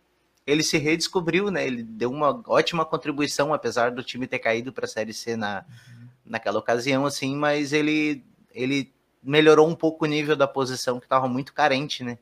ele 0.46 0.64
se 0.64 0.78
redescobriu, 0.78 1.52
né? 1.52 1.66
Ele 1.66 1.84
deu 1.84 2.12
uma 2.12 2.42
ótima 2.48 2.84
contribuição, 2.84 3.54
apesar 3.54 3.92
do 3.92 4.04
time 4.04 4.28
ter 4.28 4.40
caído 4.40 4.74
para 4.74 4.86
a 4.86 4.88
Série 4.88 5.14
C 5.14 5.36
na, 5.36 5.64
uhum. 5.70 6.08
naquela 6.26 6.60
ocasião, 6.60 7.06
assim, 7.06 7.36
mas 7.36 7.72
ele, 7.72 8.24
ele 8.52 8.92
melhorou 9.22 9.68
um 9.68 9.76
pouco 9.76 10.04
o 10.04 10.08
nível 10.08 10.36
da 10.36 10.48
posição 10.48 11.00
que 11.00 11.06
estava 11.06 11.28
muito 11.28 11.54
carente, 11.54 12.04
né? 12.04 12.18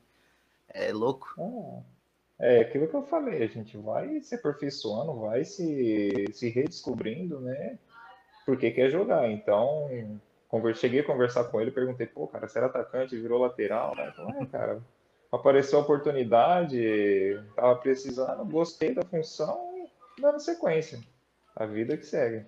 É 0.68 0.92
louco. 0.92 1.34
É, 1.38 1.82
é 2.40 2.60
aquilo 2.60 2.88
que 2.88 2.94
eu 2.94 3.02
falei, 3.02 3.42
a 3.42 3.46
gente 3.46 3.76
vai 3.76 4.20
se 4.22 4.34
aperfeiçoando, 4.34 5.20
vai 5.20 5.44
se, 5.44 6.26
se 6.32 6.48
redescobrindo, 6.48 7.38
né? 7.38 7.78
Porque 8.46 8.70
quer 8.70 8.90
jogar. 8.90 9.30
Então, 9.30 9.88
cheguei 10.74 11.00
a 11.00 11.04
conversar 11.04 11.44
com 11.44 11.60
ele, 11.60 11.70
perguntei, 11.70 12.06
pô, 12.06 12.26
cara, 12.26 12.48
você 12.48 12.58
era 12.58 12.66
atacante, 12.66 13.20
virou 13.20 13.40
lateral, 13.40 13.94
né? 13.94 14.12
É, 14.40 14.46
cara, 14.46 14.80
apareceu 15.30 15.78
a 15.78 15.82
oportunidade, 15.82 17.38
tava 17.54 17.76
precisando, 17.76 18.44
gostei 18.46 18.94
da 18.94 19.02
função 19.02 19.86
dando 20.18 20.40
sequência. 20.40 20.98
A 21.54 21.66
vida 21.66 21.96
que 21.96 22.06
segue. 22.06 22.46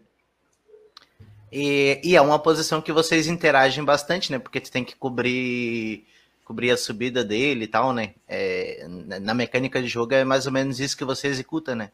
E, 1.51 2.01
e, 2.03 2.17
é 2.17 2.21
uma 2.21 2.39
posição 2.39 2.81
que 2.81 2.93
vocês 2.93 3.27
interagem 3.27 3.85
bastante, 3.85 4.33
né? 4.33 4.39
Porque 4.39 4.59
tu 4.59 4.73
tem 4.73 4.85
que 4.85 4.97
cobrir 4.97 6.07
cobrir 6.45 6.71
a 6.71 6.77
subida 6.77 7.25
dele 7.25 7.65
e 7.65 7.69
tal, 7.69 7.93
né? 7.93 8.15
É, 8.27 8.87
na 8.89 9.35
mecânica 9.35 9.81
de 9.81 9.89
jogo 9.89 10.15
é 10.15 10.25
mais 10.25 10.47
ou 10.47 10.53
menos 10.53 10.81
isso 10.81 10.97
que 10.97 11.05
você 11.05 11.29
executa, 11.29 11.75
né? 11.75 11.91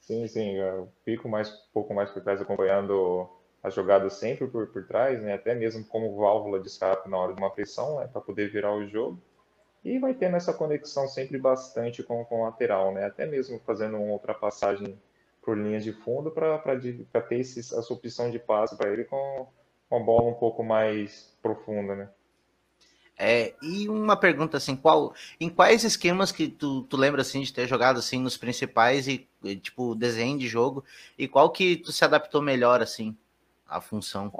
Sim, 0.00 0.26
sim. 0.28 0.54
Eu 0.54 0.88
fico 1.04 1.28
mais 1.28 1.50
um 1.50 1.72
pouco 1.72 1.92
mais 1.92 2.10
por 2.10 2.22
trás 2.22 2.40
acompanhando 2.40 3.28
as 3.66 3.74
jogadas 3.74 4.14
sempre 4.14 4.46
por, 4.46 4.68
por 4.68 4.86
trás, 4.86 5.20
né? 5.20 5.34
até 5.34 5.52
mesmo 5.52 5.84
como 5.84 6.16
válvula 6.16 6.60
de 6.60 6.68
escape 6.68 7.10
na 7.10 7.16
hora 7.16 7.34
de 7.34 7.40
uma 7.40 7.50
pressão, 7.50 7.98
né? 7.98 8.06
para 8.06 8.20
poder 8.20 8.48
virar 8.48 8.72
o 8.72 8.86
jogo. 8.86 9.20
E 9.84 9.98
vai 9.98 10.14
tendo 10.14 10.36
essa 10.36 10.52
conexão 10.54 11.08
sempre 11.08 11.36
bastante 11.36 12.00
com, 12.00 12.24
com 12.24 12.42
o 12.42 12.44
lateral, 12.44 12.94
né? 12.94 13.04
até 13.04 13.26
mesmo 13.26 13.60
fazendo 13.66 13.96
uma 13.96 14.12
ultrapassagem 14.12 14.96
por 15.42 15.58
linhas 15.58 15.82
de 15.82 15.92
fundo 15.92 16.30
para 16.30 16.60
ter 17.28 17.40
esse, 17.40 17.58
essa 17.58 17.92
opção 17.92 18.30
de 18.30 18.38
passe 18.38 18.76
para 18.76 18.92
ele 18.92 19.02
com 19.04 19.48
uma 19.90 19.98
bola 19.98 20.30
um 20.30 20.34
pouco 20.34 20.62
mais 20.62 21.36
profunda. 21.42 21.96
Né? 21.96 22.08
É, 23.18 23.54
e 23.62 23.88
uma 23.88 24.16
pergunta 24.16 24.58
assim, 24.58 24.76
qual, 24.76 25.14
em 25.40 25.48
quais 25.48 25.84
esquemas 25.84 26.30
que 26.30 26.48
tu, 26.48 26.82
tu 26.82 26.96
lembra 26.98 27.22
assim 27.22 27.40
de 27.40 27.52
ter 27.52 27.66
jogado 27.66 27.98
assim 27.98 28.20
nos 28.20 28.36
principais 28.36 29.08
e 29.08 29.26
tipo 29.62 29.94
desenho 29.94 30.38
de 30.38 30.46
jogo 30.46 30.84
e 31.16 31.26
qual 31.26 31.50
que 31.50 31.76
tu 31.76 31.92
se 31.92 32.04
adaptou 32.04 32.42
melhor 32.42 32.82
assim? 32.82 33.16
a 33.68 33.80
função? 33.80 34.32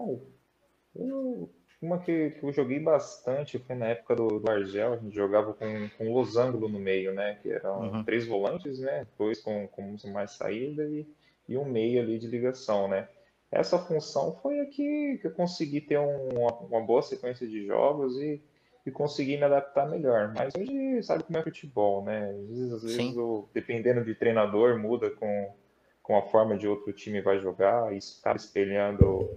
eu, 0.95 1.51
uma 1.83 1.99
que, 1.99 2.31
que, 2.31 2.43
eu 2.43 2.53
joguei 2.53 2.79
bastante 2.79 3.59
foi 3.59 3.77
na 3.77 3.87
época 3.87 4.17
do, 4.17 4.41
do 4.41 4.51
Argel, 4.51 4.95
a 4.95 4.97
gente 4.97 5.15
jogava 5.15 5.53
com, 5.53 5.89
com 5.97 6.13
losango 6.13 6.69
no 6.69 6.79
meio, 6.79 7.13
né? 7.13 7.39
Que 7.43 7.51
eram 7.51 7.81
uhum. 7.81 8.05
três 8.05 8.27
volantes, 8.27 8.79
né? 8.79 9.07
Dois 9.19 9.41
com, 9.41 9.67
com 9.69 9.97
mais 10.11 10.33
saída 10.33 10.85
e, 10.85 11.07
e 11.49 11.57
um 11.57 11.65
meio 11.65 12.01
ali 12.01 12.19
de 12.19 12.27
ligação, 12.27 12.89
né? 12.89 13.09
Essa 13.51 13.79
função 13.79 14.37
foi 14.43 14.61
a 14.61 14.67
que, 14.67 15.19
que 15.21 15.27
eu 15.27 15.33
consegui 15.33 15.81
ter 15.81 15.99
um, 15.99 16.29
uma, 16.31 16.53
uma, 16.59 16.81
boa 16.81 17.03
sequência 17.03 17.47
de 17.47 17.65
jogos 17.65 18.17
e, 18.17 18.43
e 18.87 18.91
conseguir 18.91 19.37
me 19.37 19.43
adaptar 19.43 19.89
melhor. 19.89 20.33
Mas 20.33 20.55
hoje 20.55 21.03
sabe 21.03 21.25
como 21.25 21.39
é 21.39 21.43
futebol, 21.43 22.05
né? 22.05 22.31
Às 22.31 22.49
vezes, 22.49 22.73
às 22.73 22.83
vezes 22.85 23.17
o, 23.17 23.49
dependendo 23.53 24.05
de 24.05 24.15
treinador, 24.15 24.79
muda 24.79 25.11
com, 25.11 25.53
com 26.01 26.17
a 26.17 26.23
forma 26.23 26.57
de 26.57 26.69
outro 26.69 26.93
time 26.93 27.21
vai 27.21 27.41
jogar, 27.41 27.93
e 27.93 27.99
acaba 28.21 28.37
espelhando 28.37 29.29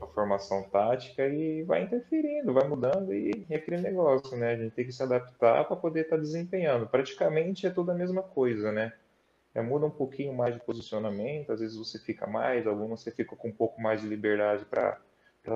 a 0.00 0.06
formação 0.06 0.62
tática 0.70 1.26
e 1.28 1.62
vai 1.64 1.82
interferindo, 1.82 2.54
vai 2.54 2.66
mudando 2.66 3.12
e 3.12 3.46
é 3.50 3.56
aquele 3.56 3.82
negócio, 3.82 4.36
né? 4.38 4.52
A 4.52 4.56
gente 4.56 4.74
tem 4.74 4.86
que 4.86 4.92
se 4.92 5.02
adaptar 5.02 5.66
para 5.66 5.76
poder 5.76 6.02
estar 6.02 6.16
tá 6.16 6.22
desempenhando. 6.22 6.86
Praticamente 6.86 7.66
é 7.66 7.70
tudo 7.70 7.90
a 7.90 7.94
mesma 7.94 8.22
coisa, 8.22 8.72
né? 8.72 8.92
É, 9.54 9.60
muda 9.60 9.84
um 9.84 9.90
pouquinho 9.90 10.32
mais 10.32 10.54
de 10.54 10.60
posicionamento, 10.60 11.52
às 11.52 11.60
vezes 11.60 11.76
você 11.76 11.98
fica 11.98 12.26
mais, 12.26 12.66
alguns 12.66 13.02
você 13.02 13.10
fica 13.10 13.36
com 13.36 13.48
um 13.48 13.52
pouco 13.52 13.80
mais 13.80 14.00
de 14.00 14.08
liberdade 14.08 14.64
para 14.64 14.98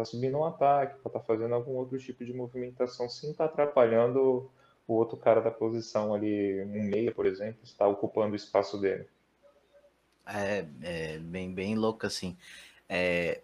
subir 0.04 0.30
no 0.30 0.45
ataque, 0.45 1.00
para 1.00 1.09
estar 1.09 1.21
tá 1.21 1.25
fazendo 1.25 1.54
algum 1.54 1.73
outro 1.73 1.99
tipo 1.99 2.25
de 2.25 2.33
movimentação, 2.33 3.09
sem 3.09 3.30
estar 3.30 3.49
tá 3.49 3.52
atrapalhando 3.52 4.50
o 4.87 4.95
outro 4.95 5.16
cara 5.16 5.40
da 5.40 5.50
posição 5.50 6.14
ali, 6.14 6.62
um 6.62 6.85
meia, 6.85 7.12
por 7.12 7.26
exemplo, 7.26 7.61
está 7.62 7.87
ocupando 7.87 8.33
o 8.33 8.37
espaço 8.37 8.78
dele. 8.78 9.07
É, 10.26 10.64
é 10.83 11.18
bem, 11.18 11.52
bem 11.52 11.75
louco 11.75 12.07
assim. 12.07 12.37
É, 12.88 13.40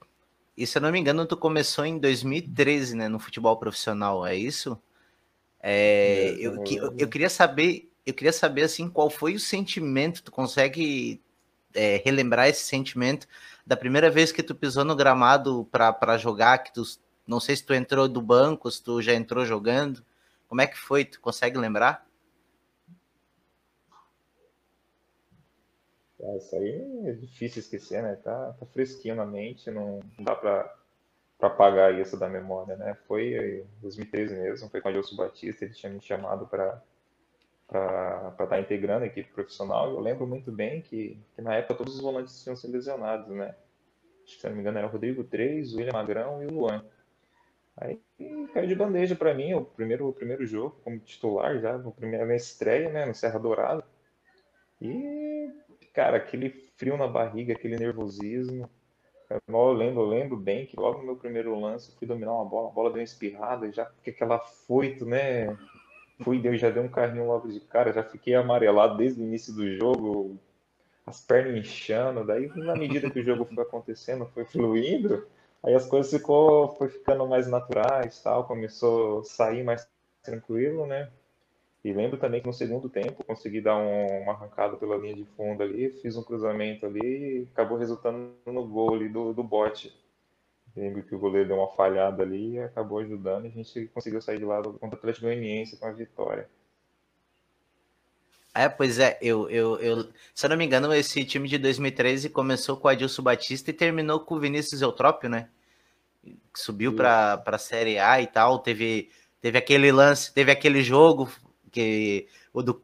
e 0.57 0.67
se 0.67 0.79
eu 0.79 0.83
não 0.83 0.93
me 0.93 0.99
engano, 0.99 1.27
tu 1.27 1.37
começou 1.37 1.85
em 1.85 1.99
2013, 1.99 2.97
né, 2.97 3.09
no 3.09 3.19
futebol 3.19 3.57
profissional, 3.57 4.25
é 4.27 4.37
isso? 4.37 4.81
É, 5.61 6.29
é 6.29 6.33
eu, 6.35 6.63
eu, 6.65 6.95
eu, 6.99 7.09
queria 7.09 7.29
saber, 7.29 7.91
eu 8.07 8.15
queria 8.15 8.33
saber 8.33 8.63
assim, 8.63 8.89
qual 8.89 9.11
foi 9.11 9.35
o 9.35 9.41
sentimento? 9.41 10.23
Tu 10.23 10.31
consegue 10.31 11.21
é, 11.75 12.01
relembrar 12.05 12.49
esse 12.49 12.63
sentimento 12.63 13.27
da 13.66 13.76
primeira 13.76 14.11
vez 14.11 14.30
que 14.30 14.42
tu 14.42 14.54
pisou 14.54 14.85
no 14.85 14.97
gramado 14.97 15.68
para 15.71 16.18
jogar? 16.18 16.59
Que 16.59 16.73
tu, 16.73 16.83
não 17.26 17.40
sei 17.40 17.56
se 17.56 17.64
tu 17.64 17.73
entrou 17.75 18.09
do 18.09 18.21
banco, 18.21 18.71
se 18.71 18.83
tu 18.83 19.00
já 19.00 19.14
entrou 19.14 19.44
jogando. 19.44 20.04
Como 20.49 20.61
é 20.61 20.66
que 20.66 20.78
foi? 20.78 21.04
Tu 21.04 21.21
consegue 21.21 21.59
lembrar? 21.59 22.06
Ah, 26.23 26.37
isso 26.37 26.56
aí 26.56 27.06
é 27.06 27.12
difícil 27.12 27.61
esquecer, 27.61 28.02
né? 28.02 28.16
Tá, 28.16 28.54
tá 28.59 28.66
fresquinho 28.66 29.14
na 29.14 29.26
mente, 29.26 29.71
não, 29.71 30.00
dá 30.18 30.35
pra 30.35 30.75
apagar 31.40 31.99
isso 31.99 32.16
da 32.16 32.28
memória, 32.28 32.76
né? 32.76 32.97
Foi 33.06 33.61
em 33.61 33.80
2013 33.83 34.35
mesmo, 34.35 34.71
foi 34.71 34.80
com 34.80 34.88
o 34.88 34.90
Adilson 34.90 35.16
Batista, 35.16 35.64
ele 35.64 35.75
tinha 35.75 35.92
me 35.92 36.00
chamado 36.00 36.47
para 36.47 36.83
para 37.75 38.28
estar 38.31 38.47
tá 38.47 38.61
integrando 38.61 39.02
a 39.02 39.09
equipe 39.09 39.33
profissional. 39.33 39.90
Eu 39.90 39.99
lembro 39.99 40.26
muito 40.28 40.52
bem 40.52 40.81
que, 40.81 41.19
que, 41.35 41.43
na 41.43 41.57
época 41.57 41.75
todos 41.75 41.97
os 41.97 42.00
volantes 42.00 42.40
tinham 42.40 42.54
sido 42.54 42.73
lesionados, 42.73 43.28
né? 43.35 43.57
Acho 44.25 44.37
que, 44.37 44.40
se 44.40 44.47
não 44.47 44.54
me 44.54 44.61
engano, 44.61 44.78
era 44.78 44.87
o 44.87 44.90
Rodrigo 44.90 45.25
3, 45.25 45.75
o 45.75 45.78
William 45.78 45.93
Magrão 45.93 46.40
e 46.40 46.47
o 46.47 46.52
Luan. 46.52 46.85
Aí 47.76 48.00
caiu 48.52 48.69
de 48.69 48.76
bandeja 48.76 49.16
para 49.16 49.35
mim 49.35 49.54
o 49.54 49.64
primeiro, 49.64 50.09
o 50.09 50.12
primeiro 50.12 50.47
jogo 50.47 50.81
como 50.85 51.00
titular 51.00 51.59
já, 51.59 51.75
a 51.75 51.90
primeira 51.90 52.25
minha 52.25 52.37
estreia, 52.37 52.88
né, 52.90 53.04
no 53.04 53.14
Serra 53.14 53.40
Dourada. 53.40 53.85
E 54.81 55.50
cara, 55.93 56.16
aquele 56.16 56.50
frio 56.76 56.97
na 56.97 57.09
barriga, 57.09 57.54
aquele 57.54 57.76
nervosismo. 57.76 58.71
Eu 59.49 59.73
lembro, 59.73 60.02
eu 60.02 60.07
lembro 60.07 60.37
bem 60.37 60.64
que 60.64 60.76
logo 60.76 60.99
no 60.99 61.07
meu 61.07 61.16
primeiro 61.16 61.59
lance 61.59 61.90
eu 61.90 61.97
fui 61.97 62.07
dominar 62.07 62.35
uma 62.35 62.45
bola, 62.45 62.69
a 62.69 62.73
bola 62.73 62.90
deu 62.90 63.00
uma 63.00 63.04
espirrada, 63.04 63.73
já 63.73 63.87
fiquei 63.87 64.12
aquela 64.12 64.38
foito, 64.38 65.04
né? 65.04 65.57
Fui, 66.23 66.40
deu, 66.40 66.56
já 66.56 66.71
deu 66.71 66.83
um 66.83 66.88
carrinho 66.88 67.26
logo 67.26 67.49
de 67.49 67.61
cara, 67.61 67.92
já 67.92 68.02
fiquei 68.02 68.35
amarelado 68.35 68.97
desde 68.97 69.21
o 69.21 69.25
início 69.25 69.52
do 69.52 69.68
jogo, 69.76 70.38
as 71.04 71.21
pernas 71.21 71.56
inchando. 71.56 72.25
Daí, 72.25 72.50
na 72.54 72.75
medida 72.75 73.11
que 73.11 73.21
o 73.21 73.25
jogo 73.25 73.44
foi 73.44 73.64
acontecendo, 73.64 74.26
foi 74.33 74.44
fluindo, 74.44 75.26
aí 75.62 75.75
as 75.75 75.87
coisas 75.87 76.12
ficou, 76.12 76.68
foi 76.76 76.88
ficando 76.88 77.26
mais 77.26 77.49
naturais, 77.49 78.23
tal, 78.23 78.47
começou 78.47 79.21
a 79.21 79.25
sair 79.25 79.64
mais 79.64 79.88
tranquilo, 80.23 80.87
né? 80.87 81.11
E 81.85 81.92
lembro 81.92 82.16
também 82.16 82.40
que 82.40 82.47
no 82.47 82.52
segundo 82.52 82.88
tempo 82.88 83.23
consegui 83.25 83.61
dar 83.61 83.76
um, 83.76 84.23
uma 84.23 84.33
arrancada 84.33 84.76
pela 84.76 84.97
linha 84.97 85.14
de 85.14 85.25
fundo 85.37 85.62
ali, 85.62 85.90
fiz 85.90 86.16
um 86.16 86.23
cruzamento 86.23 86.87
ali 86.87 87.42
e 87.42 87.49
acabou 87.52 87.76
resultando 87.76 88.33
no 88.47 88.66
gol 88.66 88.94
ali 88.94 89.09
do, 89.09 89.35
do 89.35 89.42
bote. 89.42 89.94
Lembro 90.76 91.04
que 91.04 91.14
o 91.14 91.19
goleiro 91.19 91.49
deu 91.49 91.57
uma 91.57 91.69
falhada 91.69 92.23
ali 92.23 92.54
e 92.54 92.61
acabou 92.61 92.99
ajudando 92.99 93.45
e 93.45 93.49
a 93.49 93.50
gente 93.50 93.87
conseguiu 93.95 94.21
sair 94.21 94.38
de 94.38 94.45
lá 94.45 94.61
contra 94.62 94.81
o 94.81 94.95
Atlético 94.95 95.26
Goianiense 95.26 95.76
com 95.76 95.87
a 95.87 95.93
vitória. 95.93 96.49
É, 98.52 98.69
pois 98.69 98.99
é, 98.99 99.19
eu, 99.21 99.49
eu, 99.50 99.78
eu, 99.81 100.09
se 100.33 100.47
eu 100.47 100.50
não 100.50 100.57
me 100.57 100.64
engano, 100.64 100.93
esse 100.95 101.25
time 101.25 101.49
de 101.49 101.59
2013 101.59 102.28
começou 102.28 102.76
com 102.76 102.87
o 102.87 102.90
Adilson 102.90 103.23
Batista 103.23 103.71
e 103.71 103.75
terminou 103.75 104.21
com 104.21 104.37
o 104.37 104.40
Vinícius 104.40 104.81
Eutrópio, 104.81 105.28
né? 105.28 105.49
Subiu 106.54 106.95
para 106.95 107.43
a 107.45 107.59
Série 107.59 107.99
A 107.99 108.21
e 108.21 108.26
tal, 108.26 108.61
teve, 108.61 109.11
teve 109.40 109.59
aquele 109.59 109.90
lance, 109.90 110.33
teve 110.33 110.52
aquele 110.52 110.83
jogo 110.83 111.28
que 111.71 112.28
o 112.52 112.62
do, 112.62 112.81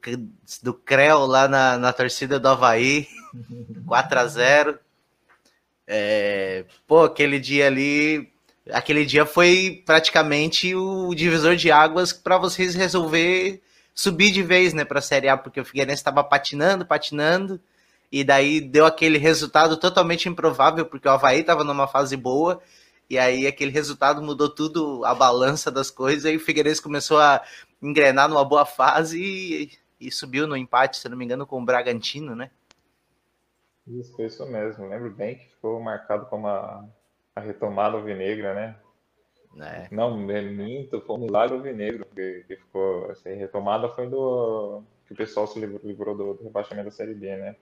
do 0.63 0.75
Creu 0.75 1.25
lá 1.27 1.47
na, 1.47 1.79
na 1.79 1.93
torcida 1.93 2.41
do 2.41 2.49
Havaí, 2.49 3.07
4 3.87 4.19
a 4.19 4.27
0 4.27 4.79
é, 5.93 6.65
Pô, 6.87 7.03
aquele 7.03 7.41
dia 7.41 7.67
ali, 7.67 8.33
aquele 8.71 9.05
dia 9.05 9.27
foi 9.27 9.83
praticamente 9.85 10.73
o 10.75 11.13
divisor 11.15 11.57
de 11.57 11.73
águas 11.73 12.13
para 12.13 12.39
vocês 12.39 12.77
resolver 12.77 13.61
subir 13.93 14.31
de 14.31 14.43
vez, 14.43 14.73
né, 14.73 14.85
para 14.85 15.01
a 15.01 15.03
Série 15.03 15.29
A, 15.29 15.37
porque 15.37 15.61
o 15.61 15.65
Figueirense 15.65 16.01
estava 16.01 16.23
patinando, 16.23 16.87
patinando, 16.87 17.61
e 18.11 18.23
daí 18.23 18.61
deu 18.61 18.87
aquele 18.87 19.19
resultado 19.19 19.77
totalmente 19.77 20.29
improvável, 20.29 20.87
porque 20.87 21.09
o 21.09 21.11
Havaí 21.11 21.41
estava 21.41 21.65
numa 21.65 21.89
fase 21.89 22.17
boa, 22.17 22.63
e 23.09 23.19
aí 23.19 23.47
aquele 23.47 23.73
resultado 23.73 24.23
mudou 24.23 24.49
tudo, 24.49 25.05
a 25.05 25.13
balança 25.13 25.71
das 25.73 25.91
coisas, 25.91 26.25
e 26.33 26.37
o 26.37 26.41
Figueirense 26.41 26.81
começou 26.81 27.19
a 27.19 27.43
engrenar 27.83 28.29
numa 28.29 28.45
boa 28.45 28.65
fase 28.65 29.21
e, 29.21 30.07
e 30.07 30.13
subiu 30.13 30.47
no 30.47 30.57
empate, 30.57 30.99
se 30.99 31.09
não 31.09 31.17
me 31.17 31.25
engano, 31.25 31.47
com 31.47 31.61
o 31.61 31.65
Bragantino, 31.65 32.37
né? 32.37 32.51
Isso, 33.87 34.15
foi 34.15 34.27
isso 34.27 34.47
mesmo. 34.47 34.89
Lembro 34.89 35.11
bem 35.11 35.37
que 35.37 35.49
ficou 35.49 35.81
marcado 35.81 36.27
como 36.27 36.47
a, 36.47 36.85
a 37.35 37.41
retomada 37.41 37.97
alvinegra, 37.97 38.55
né? 38.55 38.77
É. 39.59 39.89
Não, 39.91 40.17
minto, 40.17 41.01
foi 41.01 41.17
um 41.17 41.21
milagre 41.21 41.57
alvinegro 41.57 42.07
que, 42.15 42.45
que 42.47 42.57
ficou. 42.57 43.11
Assim, 43.11 43.35
retomada 43.35 43.89
foi 43.89 44.09
do. 44.09 44.83
que 45.07 45.13
o 45.13 45.17
pessoal 45.17 45.47
se 45.47 45.59
livrou, 45.59 45.81
livrou 45.83 46.17
do, 46.17 46.35
do, 46.35 46.45
rebaixamento 46.45 46.87
da 46.87 46.91
Série 46.95 47.15
B, 47.15 47.37
né? 47.37 47.57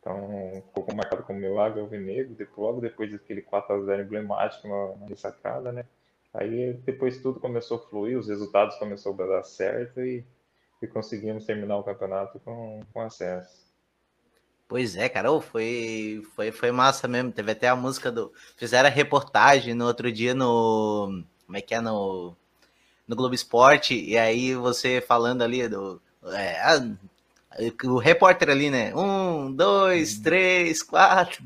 Então, 0.00 0.62
ficou 0.74 0.94
marcado 0.94 1.22
como 1.22 1.38
milagre 1.38 1.80
alvinegro. 1.80 2.34
Depois, 2.34 2.58
logo 2.58 2.80
depois 2.80 3.10
daquele 3.10 3.40
4x0 3.40 4.02
emblemático 4.02 4.68
na, 4.68 4.96
na 4.96 5.06
ressacada, 5.06 5.72
né? 5.72 5.86
Aí 6.34 6.74
depois 6.84 7.22
tudo 7.22 7.40
começou 7.40 7.78
a 7.78 7.80
fluir, 7.88 8.18
os 8.18 8.28
resultados 8.28 8.76
começaram 8.76 9.16
a 9.22 9.26
dar 9.26 9.44
certo 9.44 10.00
e, 10.00 10.26
e 10.82 10.86
conseguimos 10.86 11.46
terminar 11.46 11.78
o 11.78 11.84
campeonato 11.84 12.40
com, 12.40 12.80
com 12.92 13.00
acesso. 13.00 13.63
Pois 14.66 14.96
é, 14.96 15.08
cara, 15.08 15.28
foi, 15.40 16.22
foi, 16.34 16.50
foi 16.50 16.72
massa 16.72 17.06
mesmo. 17.06 17.30
Teve 17.30 17.52
até 17.52 17.68
a 17.68 17.76
música 17.76 18.10
do. 18.10 18.32
Fizeram 18.56 18.88
a 18.88 18.92
reportagem 18.92 19.74
no 19.74 19.86
outro 19.86 20.10
dia 20.10 20.34
no. 20.34 21.22
Como 21.46 21.56
é 21.56 21.60
que 21.60 21.74
é? 21.74 21.80
No, 21.80 22.34
no 23.06 23.14
Globo 23.14 23.34
Esporte, 23.34 23.94
e 23.94 24.16
aí 24.16 24.54
você 24.54 25.00
falando 25.00 25.42
ali 25.42 25.68
do. 25.68 26.00
É, 26.32 26.60
a, 26.62 26.80
o 27.84 27.98
repórter 27.98 28.50
ali, 28.50 28.70
né? 28.70 28.94
Um, 28.94 29.52
dois, 29.52 30.16
uhum. 30.16 30.22
três, 30.22 30.82
quatro. 30.82 31.42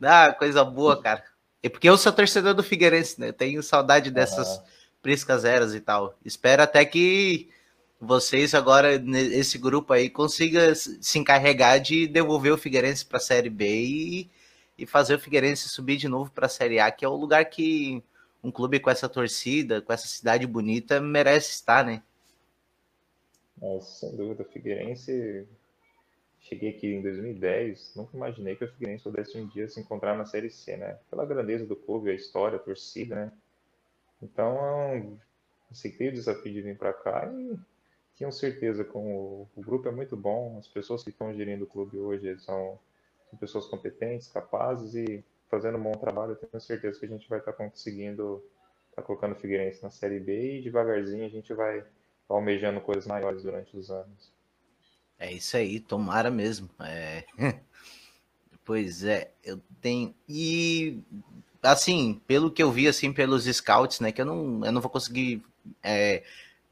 Dá 0.00 0.32
coisa 0.34 0.64
boa, 0.64 1.00
cara. 1.00 1.22
E 1.62 1.68
porque 1.68 1.88
eu 1.88 1.98
sou 1.98 2.12
torcedor 2.12 2.54
do 2.54 2.62
Figueirense, 2.62 3.20
né? 3.20 3.28
Eu 3.28 3.32
tenho 3.32 3.62
saudade 3.62 4.10
dessas 4.10 4.56
uhum. 4.56 4.62
priscas 5.02 5.44
eras 5.44 5.74
e 5.74 5.80
tal. 5.80 6.14
Espero 6.24 6.62
até 6.62 6.84
que 6.84 7.48
vocês 8.00 8.54
agora, 8.54 8.94
esse 9.32 9.58
grupo 9.58 9.92
aí, 9.92 10.10
consiga 10.10 10.74
se 10.74 11.18
encarregar 11.18 11.80
de 11.80 12.06
devolver 12.06 12.52
o 12.52 12.58
Figueirense 12.58 13.04
para 13.04 13.16
a 13.16 13.20
Série 13.20 13.50
B 13.50 13.66
e, 13.66 14.30
e 14.78 14.86
fazer 14.86 15.14
o 15.14 15.18
Figueirense 15.18 15.68
subir 15.68 15.96
de 15.96 16.08
novo 16.08 16.30
para 16.30 16.46
a 16.46 16.50
Série 16.50 16.78
A, 16.78 16.90
que 16.90 17.04
é 17.04 17.08
o 17.08 17.16
lugar 17.16 17.44
que 17.46 18.02
um 18.42 18.50
clube 18.50 18.78
com 18.78 18.90
essa 18.90 19.08
torcida, 19.08 19.80
com 19.80 19.92
essa 19.92 20.06
cidade 20.06 20.46
bonita, 20.46 21.00
merece 21.00 21.50
estar, 21.52 21.84
né? 21.84 22.02
Nossa, 23.60 24.06
sem 24.06 24.16
dúvida. 24.16 24.44
Figueirense 24.44 25.46
cheguei 26.40 26.70
aqui 26.70 26.86
em 26.86 27.02
2010, 27.02 27.92
nunca 27.96 28.16
imaginei 28.16 28.54
que 28.54 28.64
o 28.64 28.68
Figueirense 28.68 29.02
pudesse 29.02 29.36
um 29.36 29.46
dia 29.48 29.68
se 29.68 29.80
encontrar 29.80 30.16
na 30.16 30.24
Série 30.24 30.50
C, 30.50 30.76
né? 30.76 30.98
Pela 31.10 31.26
grandeza 31.26 31.66
do 31.66 31.74
clube, 31.74 32.10
a 32.10 32.14
história, 32.14 32.56
a 32.56 32.60
torcida, 32.60 33.16
né? 33.16 33.32
Então, 34.22 35.18
aceitei 35.70 36.08
o 36.08 36.12
desafio 36.12 36.52
de 36.52 36.62
vir 36.62 36.76
para 36.78 36.92
cá 36.92 37.28
e 37.32 37.58
tenho 38.16 38.32
certeza 38.32 38.84
que 38.84 38.96
o, 38.96 39.46
o, 39.54 39.62
grupo 39.62 39.88
é 39.88 39.92
muito 39.92 40.16
bom, 40.16 40.56
as 40.58 40.66
pessoas 40.66 41.02
que 41.02 41.10
estão 41.10 41.34
gerindo 41.34 41.64
o 41.64 41.66
clube 41.66 41.98
hoje 41.98 42.38
são, 42.38 42.78
são 43.28 43.38
pessoas 43.38 43.66
competentes, 43.66 44.28
capazes 44.28 44.94
e 44.94 45.24
fazendo 45.50 45.78
um 45.78 45.82
bom 45.82 45.92
trabalho. 45.92 46.36
tenho 46.36 46.60
certeza 46.60 46.98
que 46.98 47.06
a 47.06 47.08
gente 47.08 47.28
vai 47.28 47.38
estar 47.38 47.52
tá 47.52 47.58
conseguindo 47.58 48.42
estar 48.90 49.02
tá 49.02 49.06
colocando 49.06 49.32
o 49.32 49.36
Figueirense 49.36 49.82
na 49.82 49.90
Série 49.90 50.18
B 50.18 50.58
e 50.58 50.62
devagarzinho 50.62 51.26
a 51.26 51.28
gente 51.28 51.52
vai 51.52 51.84
almejando 52.28 52.80
coisas 52.80 53.06
maiores 53.06 53.42
durante 53.42 53.76
os 53.76 53.90
anos. 53.90 54.32
É 55.18 55.32
isso 55.32 55.56
aí, 55.56 55.78
tomara 55.80 56.30
mesmo. 56.30 56.68
É... 56.80 57.24
pois 58.64 59.04
é, 59.04 59.30
eu 59.44 59.60
tenho. 59.80 60.14
E 60.28 61.00
assim, 61.62 62.20
pelo 62.26 62.50
que 62.50 62.62
eu 62.62 62.70
vi 62.70 62.88
assim 62.88 63.12
pelos 63.12 63.44
scouts, 63.44 64.00
né? 64.00 64.12
Que 64.12 64.20
eu 64.20 64.26
não, 64.26 64.64
eu 64.64 64.72
não 64.72 64.80
vou 64.80 64.90
conseguir 64.90 65.42
é, 65.82 66.22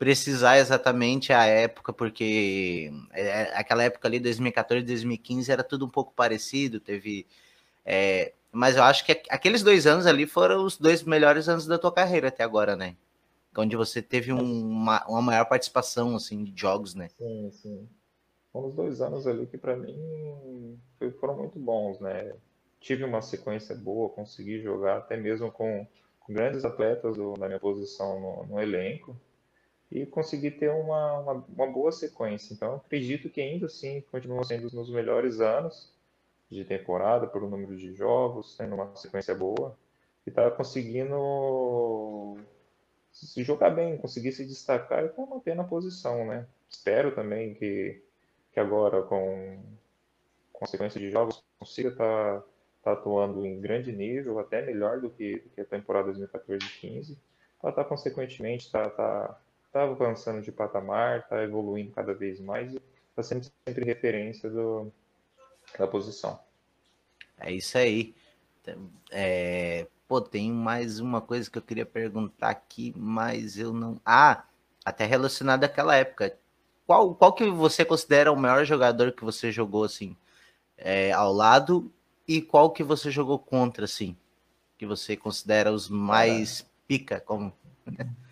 precisar 0.04 0.58
exatamente 0.58 1.32
a 1.32 1.46
época, 1.46 1.90
porque 1.90 2.92
é, 3.10 3.58
aquela 3.58 3.82
época 3.84 4.06
ali, 4.06 4.20
2014, 4.20 4.84
2015, 4.84 5.50
era 5.50 5.64
tudo 5.64 5.86
um 5.86 5.88
pouco 5.88 6.12
parecido, 6.12 6.78
teve. 6.78 7.26
É, 7.86 8.34
mas 8.52 8.76
eu 8.76 8.82
acho 8.82 9.02
que 9.06 9.22
aqueles 9.30 9.62
dois 9.62 9.86
anos 9.86 10.06
ali 10.06 10.26
foram 10.26 10.62
os 10.62 10.76
dois 10.76 11.02
melhores 11.02 11.48
anos 11.48 11.66
da 11.66 11.78
tua 11.78 11.90
carreira 11.90 12.28
até 12.28 12.44
agora, 12.44 12.76
né? 12.76 12.96
Onde 13.56 13.76
você 13.76 14.02
teve 14.02 14.30
um, 14.30 14.42
uma, 14.42 15.06
uma 15.06 15.22
maior 15.22 15.46
participação 15.46 16.14
assim, 16.14 16.44
de 16.44 16.52
jogos, 16.54 16.94
né? 16.94 17.08
Sim, 17.16 17.50
sim. 17.50 17.88
Foram 18.52 18.68
os 18.68 18.74
dois 18.74 19.00
anos 19.00 19.26
ali 19.26 19.46
que 19.46 19.56
para 19.56 19.74
mim 19.74 20.78
foram 21.18 21.38
muito 21.38 21.58
bons, 21.58 21.98
né? 21.98 22.34
Tive 22.78 23.04
uma 23.04 23.22
sequência 23.22 23.74
boa, 23.74 24.10
consegui 24.10 24.60
jogar 24.60 24.98
até 24.98 25.16
mesmo 25.16 25.50
com, 25.50 25.86
com 26.20 26.34
grandes 26.34 26.62
atletas 26.62 27.16
do, 27.16 27.32
da 27.38 27.46
minha 27.46 27.58
posição 27.58 28.20
no, 28.20 28.46
no 28.46 28.60
elenco 28.60 29.16
e 29.90 30.06
consegui 30.06 30.50
ter 30.50 30.70
uma, 30.70 31.18
uma, 31.20 31.32
uma, 31.32 31.66
boa 31.66 31.92
sequência. 31.92 32.52
Então, 32.52 32.76
acredito 32.76 33.30
que 33.30 33.40
ainda 33.40 33.66
assim 33.66 34.02
continua 34.10 34.44
sendo 34.44 34.66
os 34.66 34.72
meus 34.72 34.90
melhores 34.90 35.40
anos 35.40 35.92
de 36.50 36.64
temporada, 36.64 37.26
pelo 37.26 37.48
número 37.48 37.76
de 37.76 37.94
jogos, 37.94 38.56
tendo 38.56 38.74
uma 38.74 38.94
sequência 38.96 39.34
boa, 39.34 39.76
e 40.26 40.30
tá 40.30 40.50
conseguindo 40.50 42.36
se 43.12 43.42
jogar 43.42 43.70
bem, 43.70 43.96
conseguir 43.96 44.32
se 44.32 44.44
destacar 44.44 45.04
e 45.04 45.08
tá 45.08 45.24
manter 45.26 45.54
na 45.54 45.64
posição, 45.64 46.26
né? 46.26 46.46
Espero 46.68 47.14
também 47.14 47.54
que, 47.54 48.02
que 48.52 48.58
agora, 48.58 49.02
com, 49.02 49.62
com 50.52 50.64
a 50.64 50.68
sequência 50.68 51.00
de 51.00 51.10
jogos, 51.10 51.42
consiga 51.58 51.90
estar 51.90 52.40
tá, 52.40 52.46
tá 52.82 52.92
atuando 52.92 53.46
em 53.46 53.60
grande 53.60 53.92
nível, 53.92 54.38
até 54.38 54.62
melhor 54.62 55.00
do 55.00 55.10
que, 55.10 55.38
do 55.38 55.50
que 55.50 55.60
a 55.60 55.64
temporada 55.64 56.12
2014-15, 56.12 57.16
para 57.60 57.70
estar, 57.70 57.84
consequentemente, 57.84 58.70
tá, 58.70 58.90
tá 58.90 59.40
está 59.74 59.82
avançando 59.82 60.40
de 60.40 60.52
patamar, 60.52 61.18
está 61.18 61.42
evoluindo 61.42 61.90
cada 61.90 62.14
vez 62.14 62.38
mais 62.38 62.72
e 62.72 62.80
está 63.10 63.24
sendo 63.24 63.50
sempre 63.66 63.84
referência 63.84 64.48
do, 64.48 64.92
da 65.76 65.88
posição. 65.88 66.38
É 67.40 67.52
isso 67.52 67.76
aí. 67.76 68.14
É, 69.10 69.88
pô, 70.06 70.20
tem 70.20 70.52
mais 70.52 71.00
uma 71.00 71.20
coisa 71.20 71.50
que 71.50 71.58
eu 71.58 71.62
queria 71.62 71.84
perguntar 71.84 72.50
aqui, 72.50 72.94
mas 72.96 73.58
eu 73.58 73.72
não. 73.72 74.00
Ah, 74.06 74.44
até 74.84 75.04
relacionado 75.04 75.64
àquela 75.64 75.96
época. 75.96 76.38
Qual, 76.86 77.12
qual 77.14 77.32
que 77.32 77.44
você 77.50 77.84
considera 77.84 78.30
o 78.30 78.36
maior 78.36 78.64
jogador 78.64 79.10
que 79.10 79.24
você 79.24 79.50
jogou 79.50 79.84
assim 79.84 80.16
é, 80.78 81.10
ao 81.12 81.32
lado 81.32 81.90
e 82.28 82.40
qual 82.40 82.70
que 82.70 82.84
você 82.84 83.10
jogou 83.10 83.38
contra 83.38 83.86
assim? 83.86 84.16
Que 84.78 84.86
você 84.86 85.16
considera 85.16 85.72
os 85.72 85.88
mais 85.88 86.64
pica 86.86 87.20
como 87.20 87.52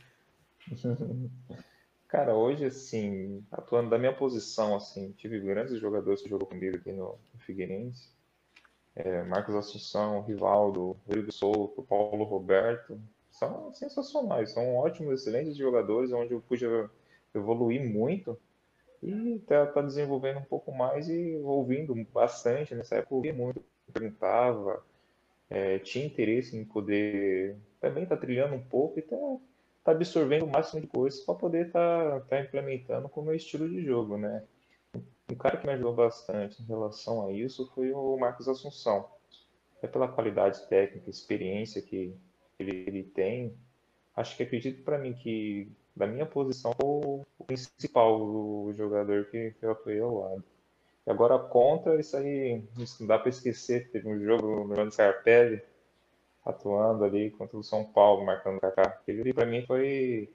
Cara, 2.09 2.35
hoje, 2.37 2.67
assim, 2.67 3.43
atuando 3.51 3.89
da 3.89 3.99
minha 3.99 4.15
posição, 4.15 4.77
assim, 4.77 5.13
tive 5.13 5.41
grandes 5.41 5.79
jogadores 5.79 6.21
que 6.21 6.29
jogou 6.29 6.47
comigo 6.47 6.77
aqui 6.77 6.93
no, 6.93 7.19
Figueirense. 7.39 8.11
É, 8.95 9.23
Marcos 9.23 9.55
Assunção, 9.55 10.21
Rivaldo, 10.23 10.97
Rodrigo 11.07 11.33
Souto, 11.33 11.83
Paulo 11.83 12.25
Roberto. 12.25 13.01
São 13.31 13.73
sensacionais, 13.73 14.51
são 14.51 14.77
ótimos, 14.77 15.21
excelentes 15.21 15.57
jogadores, 15.57 16.13
onde 16.13 16.33
eu 16.33 16.43
pude 16.43 16.67
evoluir 17.35 17.83
muito 17.83 18.39
e 19.03 19.41
tá, 19.47 19.67
tá 19.67 19.83
desenvolvendo 19.83 20.39
um 20.39 20.45
pouco 20.45 20.71
mais 20.71 21.09
e 21.09 21.37
ouvindo 21.43 21.95
bastante. 22.13 22.75
Nessa 22.75 22.97
época 22.97 23.15
eu 23.15 23.17
ouvia 23.17 23.33
muito, 23.33 23.65
perguntava, 23.93 24.85
é, 25.51 25.79
tinha 25.79 26.07
interesse 26.07 26.57
em 26.57 26.65
poder 26.65 27.57
também 27.81 28.05
estar 28.05 28.17
tá 28.17 28.21
trilhando 28.21 28.55
um 28.55 28.63
pouco 28.63 28.99
e 28.99 29.03
tá 29.03 29.17
tá 29.85 29.93
absorvendo 29.93 30.45
o 30.45 30.51
máximo 30.51 30.81
de 30.81 30.87
coisas 30.87 31.21
para 31.21 31.35
poder 31.35 31.67
estar 31.67 32.21
tá, 32.21 32.27
tá 32.27 32.41
implementando 32.41 33.09
com 33.09 33.21
o 33.21 33.25
meu 33.25 33.35
estilo 33.35 33.69
de 33.69 33.85
jogo, 33.85 34.17
né? 34.17 34.45
Um 35.31 35.35
cara 35.35 35.57
que 35.57 35.67
me 35.67 35.73
ajudou 35.73 35.95
bastante 35.95 36.63
em 36.63 36.67
relação 36.67 37.27
a 37.27 37.33
isso 37.33 37.71
foi 37.75 37.93
o 37.93 38.17
Marcos 38.17 38.49
Assunção. 38.49 39.09
É 39.83 39.87
pela 39.87 40.07
qualidade 40.07 40.67
técnica, 40.69 41.11
experiência 41.11 41.83
que 41.83 42.15
ele, 42.59 42.85
ele 42.87 43.03
tem. 43.03 43.57
Acho 44.15 44.37
que 44.37 44.43
acredito 44.43 44.83
para 44.85 44.99
mim 44.99 45.15
que 45.15 45.73
da 45.97 46.07
minha 46.07 46.27
posição 46.27 46.73
o 46.83 47.25
principal 47.47 48.21
o 48.21 48.73
jogador 48.75 49.27
que 49.27 49.55
eu 49.61 49.73
atuei 49.73 50.01
ao 50.01 50.21
lado. 50.21 50.45
E 51.07 51.11
agora 51.11 51.39
contra 51.39 51.99
isso 51.99 52.17
aí, 52.17 52.63
não 53.01 53.07
dá 53.07 53.19
para 53.19 53.29
esquecer, 53.29 53.91
teve 53.91 54.09
um 54.09 54.23
jogo 54.23 54.65
no 54.65 54.93
Scarpelli, 54.93 55.63
atuando 56.45 57.05
ali 57.05 57.31
contra 57.31 57.57
o 57.57 57.63
São 57.63 57.85
Paulo, 57.85 58.25
marcando 58.25 58.57
o 58.57 58.61
Kaká. 58.61 58.83
Aquele 58.83 59.33
para 59.33 59.47
mim 59.47 59.65
foi 59.67 60.29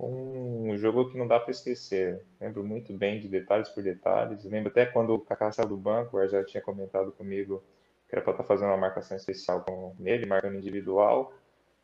um 0.00 0.76
jogo 0.76 1.10
que 1.10 1.18
não 1.18 1.26
dá 1.26 1.38
para 1.38 1.50
esquecer. 1.50 2.24
Lembro 2.40 2.64
muito 2.64 2.92
bem 2.92 3.20
de 3.20 3.28
detalhes 3.28 3.68
por 3.68 3.82
detalhes. 3.82 4.44
Lembro 4.44 4.70
até 4.70 4.86
quando 4.86 5.14
o 5.14 5.20
Kaká 5.20 5.52
saiu 5.52 5.68
do 5.68 5.76
banco, 5.76 6.16
o 6.16 6.28
já 6.28 6.44
tinha 6.44 6.62
comentado 6.62 7.12
comigo 7.12 7.62
que 8.08 8.16
era 8.16 8.22
para 8.22 8.32
estar 8.32 8.42
tá 8.42 8.48
fazendo 8.48 8.68
uma 8.68 8.76
marcação 8.76 9.16
especial 9.16 9.62
com 9.62 9.94
ele, 10.04 10.26
marcando 10.26 10.56
individual. 10.56 11.32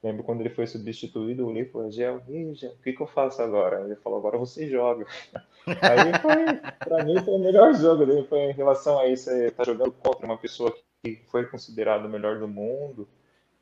Lembro 0.03 0.23
quando 0.23 0.41
ele 0.41 0.51
foi 0.51 0.67
substituído, 0.67 1.43
eu 1.43 1.47
olhei 1.49 1.63
e 1.63 1.71
falei, 1.71 1.91
Gel, 1.91 2.19
o 2.19 2.83
que, 2.83 2.93
que 2.93 3.01
eu 3.01 3.07
faço 3.07 3.41
agora? 3.43 3.83
Ele 3.83 3.97
falou, 3.97 4.19
agora 4.19 4.37
você 4.37 4.69
joga. 4.69 5.07
Aí 5.67 6.21
foi, 6.21 6.55
pra 6.79 7.03
mim, 7.03 7.19
foi 7.25 7.35
o 7.35 7.39
melhor 7.39 7.75
jogo 7.75 8.05
dele, 8.05 8.27
foi 8.29 8.41
em 8.41 8.53
relação 8.53 8.99
a 8.99 9.09
isso, 9.09 9.31
ele 9.31 9.51
tá 9.51 9.65
jogando 9.65 9.91
contra 9.91 10.27
uma 10.27 10.37
pessoa 10.37 10.73
que 11.03 11.17
foi 11.31 11.47
considerado 11.47 12.05
o 12.05 12.09
melhor 12.11 12.39
do 12.39 12.47
mundo, 12.47 13.09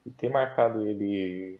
e 0.06 0.10
ter 0.10 0.30
marcado 0.30 0.86
ele 0.86 1.58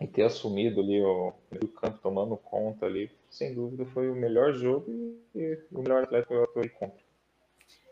e 0.00 0.06
ter 0.06 0.22
assumido 0.22 0.80
ali 0.80 1.02
o, 1.02 1.34
o 1.60 1.68
campo 1.68 1.98
tomando 2.00 2.36
conta 2.36 2.86
ali, 2.86 3.10
sem 3.28 3.52
dúvida 3.52 3.84
foi 3.86 4.08
o 4.08 4.14
melhor 4.14 4.54
jogo 4.54 4.86
e, 5.34 5.58
o 5.72 5.82
melhor 5.82 6.04
atleta 6.04 6.28
que 6.28 6.34
eu 6.34 6.44
atuei 6.44 6.68
contra. 6.68 7.00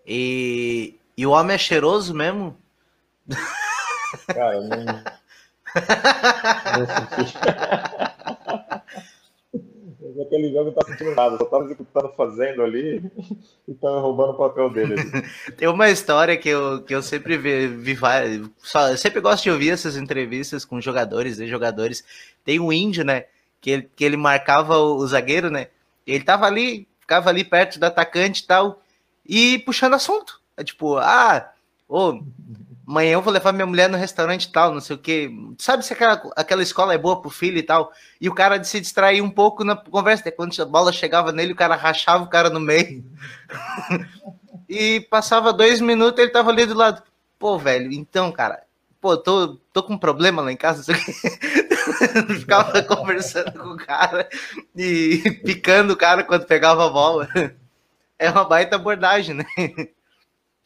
E, 0.06 0.94
e 1.16 1.26
o 1.26 1.32
homem 1.32 1.56
é 1.56 1.58
cheiroso 1.58 2.14
mesmo? 2.14 2.56
Cara, 4.28 4.60
não. 4.60 4.84
não 6.78 8.15
aquele 10.22 10.52
jogo 10.52 10.66
não 10.66 10.72
tá 10.72 10.86
sentindo 10.86 11.14
nada, 11.14 11.36
só 11.36 11.44
tava 11.44 11.64
executando, 11.64 12.12
fazendo 12.16 12.62
ali 12.62 13.02
e 13.66 13.74
tava 13.74 14.00
roubando 14.00 14.32
o 14.32 14.36
papel 14.36 14.70
dele. 14.70 14.94
Tem 15.56 15.68
uma 15.68 15.90
história 15.90 16.36
que 16.36 16.48
eu, 16.48 16.82
que 16.82 16.94
eu 16.94 17.02
sempre 17.02 17.36
vi, 17.36 17.68
vi 17.68 17.98
só, 18.58 18.90
eu 18.90 18.96
sempre 18.96 19.20
gosto 19.20 19.44
de 19.44 19.50
ouvir 19.50 19.70
essas 19.70 19.96
entrevistas 19.96 20.64
com 20.64 20.80
jogadores 20.80 21.38
e 21.38 21.46
jogadores. 21.46 22.04
Tem 22.44 22.60
um 22.60 22.72
índio, 22.72 23.04
né? 23.04 23.24
Que 23.60 23.70
ele, 23.70 23.90
que 23.96 24.04
ele 24.04 24.16
marcava 24.16 24.78
o, 24.78 24.96
o 24.96 25.06
zagueiro, 25.06 25.50
né? 25.50 25.68
Ele 26.06 26.22
tava 26.22 26.46
ali, 26.46 26.86
ficava 27.00 27.30
ali 27.30 27.44
perto 27.44 27.78
do 27.78 27.84
atacante 27.84 28.42
e 28.42 28.46
tal, 28.46 28.82
e 29.28 29.58
puxando 29.60 29.94
assunto. 29.94 30.40
É 30.56 30.64
tipo, 30.64 30.96
ah, 30.96 31.52
ô, 31.88 32.20
amanhã 32.86 33.14
eu 33.14 33.22
vou 33.22 33.32
levar 33.32 33.52
minha 33.52 33.66
mulher 33.66 33.88
no 33.88 33.96
restaurante 33.96 34.50
tal, 34.52 34.72
não 34.72 34.80
sei 34.80 34.96
o 34.96 34.98
quê. 34.98 35.30
Sabe 35.58 35.84
se 35.84 35.92
aquela, 35.92 36.22
aquela 36.36 36.62
escola 36.62 36.94
é 36.94 36.98
boa 36.98 37.20
pro 37.20 37.30
filho 37.30 37.58
e 37.58 37.62
tal? 37.62 37.92
E 38.20 38.28
o 38.28 38.34
cara 38.34 38.62
se 38.62 38.80
distrair 38.80 39.20
um 39.20 39.30
pouco 39.30 39.64
na 39.64 39.74
conversa. 39.76 40.30
Quando 40.30 40.60
a 40.60 40.64
bola 40.64 40.92
chegava 40.92 41.32
nele, 41.32 41.52
o 41.52 41.56
cara 41.56 41.74
rachava 41.74 42.24
o 42.24 42.28
cara 42.28 42.48
no 42.48 42.60
meio. 42.60 43.04
e 44.68 45.00
passava 45.10 45.52
dois 45.52 45.80
minutos, 45.80 46.20
ele 46.20 46.30
tava 46.30 46.50
ali 46.50 46.64
do 46.64 46.74
lado. 46.74 47.02
Pô, 47.38 47.58
velho, 47.58 47.92
então, 47.92 48.30
cara, 48.32 48.62
pô, 49.00 49.16
tô, 49.16 49.58
tô 49.72 49.82
com 49.82 49.94
um 49.94 49.98
problema 49.98 50.40
lá 50.40 50.52
em 50.52 50.56
casa. 50.56 50.94
Ficava 52.38 52.82
conversando 52.82 53.52
com 53.52 53.70
o 53.70 53.76
cara 53.76 54.28
e 54.74 55.22
picando 55.44 55.92
o 55.92 55.96
cara 55.96 56.24
quando 56.24 56.46
pegava 56.46 56.86
a 56.86 56.90
bola. 56.90 57.28
É 58.18 58.30
uma 58.30 58.44
baita 58.44 58.76
abordagem, 58.76 59.34
né? 59.34 59.44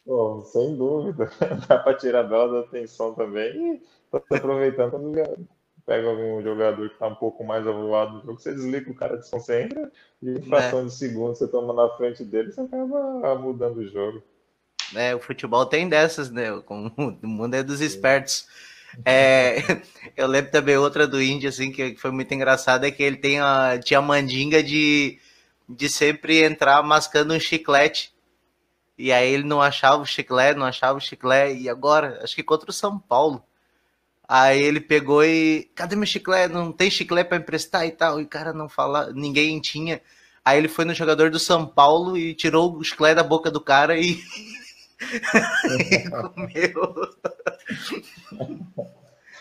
Pô, 0.04 0.42
sem 0.42 0.76
dúvida. 0.76 1.30
Dá 1.68 1.78
para 1.78 1.96
tirar 1.96 2.22
dela 2.24 2.52
da 2.52 2.60
atenção 2.60 3.14
também. 3.14 3.74
E 3.74 3.82
tá 4.10 4.36
aproveitando 4.36 4.90
quando 4.92 5.48
pega 5.86 6.08
algum 6.08 6.42
jogador 6.42 6.88
que 6.88 6.94
está 6.94 7.08
um 7.08 7.14
pouco 7.14 7.42
mais 7.42 7.66
avoado 7.66 8.14
no 8.14 8.20
jogo, 8.20 8.38
você 8.38 8.54
desliga 8.54 8.90
o 8.90 8.94
cara 8.94 9.16
de 9.16 9.28
concentra 9.28 9.90
e 10.22 10.30
em 10.30 10.42
fração 10.42 10.82
é. 10.82 10.84
de 10.84 10.94
segundo 10.94 11.34
você 11.34 11.48
toma 11.48 11.72
na 11.72 11.88
frente 11.96 12.24
dele 12.24 12.52
você 12.52 12.60
acaba 12.60 13.34
mudando 13.36 13.78
o 13.78 13.88
jogo. 13.88 14.22
É, 14.94 15.14
o 15.14 15.20
futebol 15.20 15.66
tem 15.66 15.88
dessas, 15.88 16.30
né? 16.30 16.52
O 16.52 17.26
mundo 17.26 17.54
é 17.54 17.62
dos 17.62 17.80
espertos. 17.80 18.46
É, 19.04 19.56
eu 20.16 20.26
lembro 20.26 20.50
também 20.50 20.76
outra 20.76 21.06
do 21.06 21.20
Índio, 21.20 21.48
assim, 21.48 21.70
que 21.70 21.96
foi 21.96 22.10
muito 22.10 22.32
engraçada, 22.32 22.86
é 22.86 22.90
que 22.90 23.02
ele 23.02 23.16
tem 23.16 23.40
a, 23.40 23.78
tinha 23.82 23.98
a 23.98 24.02
mandinga 24.02 24.62
de, 24.62 25.18
de 25.68 25.88
sempre 25.88 26.42
entrar 26.42 26.82
mascando 26.82 27.34
um 27.34 27.40
chiclete 27.40 28.12
e 29.00 29.10
aí 29.10 29.32
ele 29.32 29.44
não 29.44 29.62
achava 29.62 30.02
o 30.02 30.06
chiclete, 30.06 30.58
não 30.58 30.66
achava 30.66 30.98
o 30.98 31.00
chiclete. 31.00 31.62
E 31.62 31.70
agora, 31.70 32.20
acho 32.22 32.36
que 32.36 32.42
contra 32.42 32.68
o 32.70 32.72
São 32.72 32.98
Paulo. 32.98 33.42
Aí 34.28 34.62
ele 34.62 34.80
pegou 34.80 35.24
e. 35.24 35.70
Cadê 35.74 35.96
meu 35.96 36.06
chiclete? 36.06 36.52
Não 36.52 36.70
tem 36.70 36.90
chiclete 36.90 37.28
para 37.28 37.38
emprestar 37.38 37.86
e 37.86 37.92
tal. 37.92 38.20
E 38.20 38.24
o 38.24 38.28
cara 38.28 38.52
não 38.52 38.68
fala, 38.68 39.10
ninguém 39.12 39.58
tinha. 39.58 40.02
Aí 40.44 40.58
ele 40.58 40.68
foi 40.68 40.84
no 40.84 40.92
jogador 40.94 41.30
do 41.30 41.38
São 41.38 41.66
Paulo 41.66 42.16
e 42.16 42.34
tirou 42.34 42.76
o 42.76 42.84
chiclete 42.84 43.16
da 43.16 43.22
boca 43.22 43.50
do 43.50 43.60
cara 43.60 43.98
e. 43.98 44.20
e 45.78 46.10
comeu. 46.10 46.94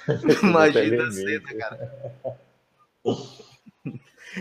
Imagina 0.42 1.04
a 1.04 1.12
cena, 1.12 1.54
cara. 1.60 1.94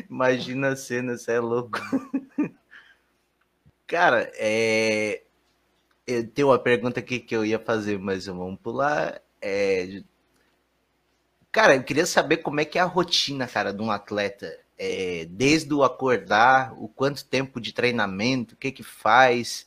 Imagina 0.09 0.68
a 0.68 0.76
cena, 0.76 1.16
você 1.16 1.33
é 1.33 1.40
louco. 1.40 1.81
Cara, 3.88 4.31
é... 4.37 5.22
eu 6.07 6.29
tenho 6.31 6.48
uma 6.48 6.59
pergunta 6.59 7.01
aqui 7.01 7.18
que 7.18 7.35
eu 7.35 7.44
ia 7.44 7.59
fazer, 7.59 7.98
mas 7.98 8.27
vamos 8.27 8.61
pular. 8.61 9.20
É... 9.40 10.03
Cara, 11.51 11.74
eu 11.77 11.83
queria 11.83 12.05
saber 12.07 12.38
como 12.38 12.61
é 12.61 12.64
que 12.66 12.79
é 12.79 12.83
a 12.83 12.85
rotina, 12.85 13.48
cara, 13.48 13.72
de 13.72 13.83
um 13.83 13.90
atleta. 13.90 14.55
É... 14.79 15.27
Desde 15.31 15.72
o 15.72 15.83
acordar, 15.83 16.74
o 16.79 16.87
quanto 16.88 17.24
tempo 17.24 17.61
de 17.61 17.72
treinamento, 17.72 18.55
o 18.55 18.59
que 18.59 18.70
que 18.70 18.83
faz, 18.83 19.66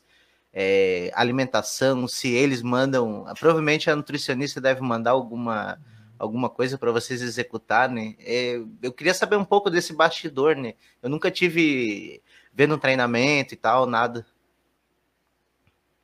é... 0.54 1.12
alimentação, 1.16 2.08
se 2.08 2.30
eles 2.30 2.62
mandam. 2.62 3.26
Provavelmente 3.40 3.90
a 3.90 3.96
nutricionista 3.96 4.62
deve 4.62 4.82
mandar 4.82 5.12
alguma 5.12 5.80
alguma 6.20 6.50
coisa 6.52 6.78
para 6.78 6.92
vocês 6.92 7.22
executar, 7.24 7.90
né? 7.90 8.16
É, 8.20 8.62
eu 8.84 8.94
queria 8.94 9.14
saber 9.14 9.38
um 9.38 9.46
pouco 9.46 9.72
desse 9.72 9.92
bastidor, 9.94 10.56
né? 10.56 10.76
Eu 11.02 11.10
nunca 11.10 11.32
tive 11.32 12.22
vendo 12.54 12.78
treinamento 12.78 13.54
e 13.54 13.58
tal, 13.58 13.86
nada. 13.86 14.26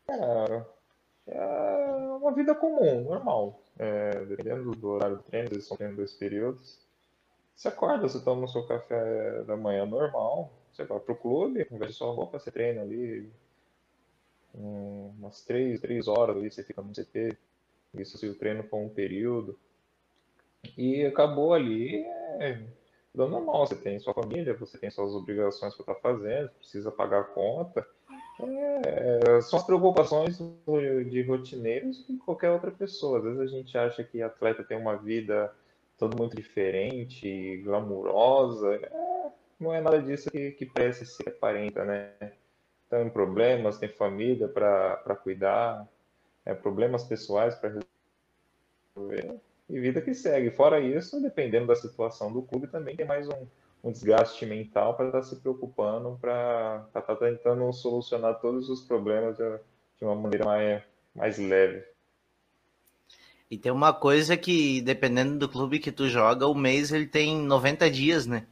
Cara, 0.06 0.68
é 1.28 2.18
uma 2.20 2.32
vida 2.34 2.56
comum, 2.56 3.04
normal. 3.04 3.62
É, 3.78 4.26
dependendo 4.26 4.72
do 4.72 4.88
horário 4.90 5.18
do 5.18 5.24
treino, 5.24 5.50
eles 5.50 5.64
estão 5.64 5.78
tendo 5.78 5.98
dois 5.98 6.14
períodos. 6.14 6.80
Você 7.56 7.68
acorda, 7.68 8.08
você 8.08 8.20
toma 8.20 8.46
o 8.46 8.48
seu 8.48 8.66
café 8.68 9.44
da 9.44 9.58
manhã 9.58 9.86
normal, 9.86 10.52
você 10.72 10.84
vai 10.84 11.00
pro 11.00 11.16
clube, 11.16 11.68
veste 11.72 11.96
sua 11.96 12.12
roupa, 12.12 12.40
você 12.40 12.52
treina 12.52 12.82
ali 12.82 13.30
umas 14.54 15.42
três, 15.44 15.80
três 15.80 16.08
horas 16.08 16.38
ali, 16.38 16.52
você 16.52 16.64
fica 16.64 16.82
no 16.82 16.92
CT. 16.92 17.38
Isso 17.96 18.18
se 18.18 18.28
o 18.28 18.36
treino 18.36 18.64
for 18.64 18.78
um 18.78 18.90
período. 18.90 19.58
E 20.78 21.06
acabou 21.06 21.54
ali, 21.54 22.04
é, 22.40 22.62
tudo 23.12 23.28
normal. 23.28 23.66
Você 23.66 23.76
tem 23.76 24.00
sua 24.00 24.14
família, 24.14 24.54
você 24.54 24.78
tem 24.78 24.90
suas 24.90 25.14
obrigações 25.14 25.74
para 25.76 25.84
estar 25.84 25.96
tá 25.96 26.00
fazendo, 26.00 26.50
precisa 26.50 26.92
pagar 26.92 27.22
a 27.22 27.24
conta. 27.24 27.88
É, 28.40 29.42
são 29.42 29.58
as 29.58 29.66
preocupações 29.66 30.38
de 31.10 31.22
rotineiros 31.24 32.06
de 32.06 32.18
qualquer 32.18 32.52
outra 32.52 32.72
pessoa. 32.72 33.18
Às 33.18 33.24
vezes 33.24 33.40
a 33.40 33.48
gente 33.48 33.78
acha 33.78 34.04
que 34.04 34.22
atleta 34.22 34.64
tem 34.64 34.78
uma 34.78 34.96
vida 34.96 35.54
toda 35.98 36.16
muito 36.16 36.36
diferente, 36.36 37.58
glamurosa. 37.64 38.76
É, 38.76 39.32
não 39.60 39.74
é 39.74 39.82
nada 39.82 40.02
disso 40.02 40.30
que, 40.30 40.52
que 40.52 40.66
parece 40.66 41.06
ser 41.06 41.30
aparenta, 41.30 41.84
né? 41.84 42.12
Tem 42.90 43.10
problemas, 43.10 43.80
tem 43.80 43.90
família 43.90 44.48
para 44.48 45.16
cuidar, 45.22 45.88
é, 46.46 46.54
problemas 46.54 47.04
pessoais 47.04 47.56
para 47.56 47.80
resolver 48.96 49.40
e 49.70 49.80
vida 49.80 50.02
que 50.02 50.14
segue. 50.14 50.52
Fora 50.52 50.80
isso, 50.80 51.22
dependendo 51.22 51.68
da 51.68 51.76
situação 51.76 52.32
do 52.32 52.42
clube, 52.42 52.68
também 52.68 52.96
tem 52.96 53.06
mais 53.06 53.28
um, 53.28 53.48
um 53.84 53.92
desgaste 53.92 54.46
mental 54.46 54.96
para 54.96 55.08
estar 55.08 55.20
tá 55.20 55.24
se 55.26 55.36
preocupando, 55.38 56.18
para 56.20 56.86
estar 56.88 57.02
tá 57.02 57.16
tentando 57.16 57.72
solucionar 57.74 58.40
todos 58.40 58.70
os 58.70 58.82
problemas 58.82 59.36
de, 59.38 59.44
de 59.98 60.06
uma 60.06 60.16
maneira 60.16 60.46
mais, 60.46 60.84
mais 61.14 61.38
leve. 61.38 61.84
E 63.50 63.58
tem 63.58 63.72
uma 63.72 63.94
coisa 63.94 64.36
que, 64.36 64.82
dependendo 64.82 65.38
do 65.38 65.50
clube 65.50 65.80
que 65.80 65.92
tu 65.92 66.10
joga, 66.10 66.48
o 66.48 66.56
mês 66.56 66.92
ele 66.92 67.08
tem 67.08 67.38
90 67.38 67.90
dias, 67.90 68.26
né? 68.26 68.46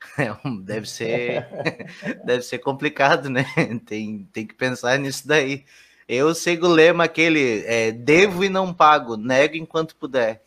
É 0.18 0.28
deve 0.62 0.86
ser 0.86 1.46
deve 2.24 2.42
ser 2.42 2.58
complicado, 2.58 3.30
né? 3.30 3.44
Tem, 3.86 4.28
tem 4.32 4.46
que 4.46 4.54
pensar 4.54 4.98
nisso 4.98 5.26
daí. 5.26 5.64
Eu 6.08 6.34
sigo 6.34 6.66
o 6.66 6.72
lema 6.72 7.04
aquele, 7.04 7.64
é, 7.66 7.90
devo 7.90 8.44
e 8.44 8.48
não 8.48 8.72
pago, 8.72 9.16
nego 9.16 9.56
enquanto 9.56 9.96
puder. 9.96 10.42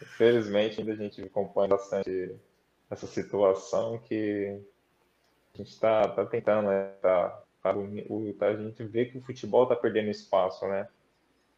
Infelizmente, 0.00 0.80
ainda 0.80 0.92
a 0.92 0.96
gente 0.96 1.20
acompanha 1.22 1.68
bastante 1.70 2.36
essa 2.88 3.06
situação 3.06 3.98
que 3.98 4.60
a 5.54 5.58
gente 5.58 5.70
está 5.70 6.06
tá 6.08 6.24
tentando, 6.26 6.68
né? 6.68 6.92
Tá, 7.02 7.42
tá, 7.62 7.74
tá, 7.74 8.46
a 8.46 8.56
gente 8.56 8.84
vê 8.84 9.06
que 9.06 9.18
o 9.18 9.22
futebol 9.22 9.64
está 9.64 9.74
perdendo 9.74 10.10
espaço, 10.10 10.66
né? 10.68 10.88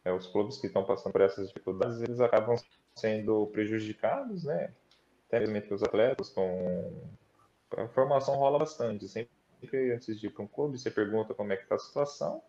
É, 0.03 0.11
os 0.11 0.27
clubes 0.27 0.57
que 0.57 0.67
estão 0.67 0.83
passando 0.83 1.11
por 1.11 1.21
essas 1.21 1.47
dificuldades, 1.47 2.01
eles 2.01 2.19
acabam 2.19 2.57
sendo 2.95 3.47
prejudicados, 3.47 4.43
né? 4.43 4.71
Até 5.27 5.39
mesmo 5.41 5.57
entre 5.57 5.73
os 5.73 5.83
atletas, 5.83 6.29
com 6.29 6.91
a 7.77 7.87
formação 7.89 8.35
rola 8.35 8.59
bastante, 8.59 9.07
sempre 9.07 9.31
antes 9.93 10.19
de 10.19 10.27
ir 10.27 10.29
para 10.29 10.43
um 10.43 10.47
clube, 10.47 10.77
você 10.77 10.89
pergunta 10.89 11.33
como 11.33 11.53
é 11.53 11.57
que 11.57 11.63
está 11.63 11.75
a 11.75 11.79
situação, 11.79 12.41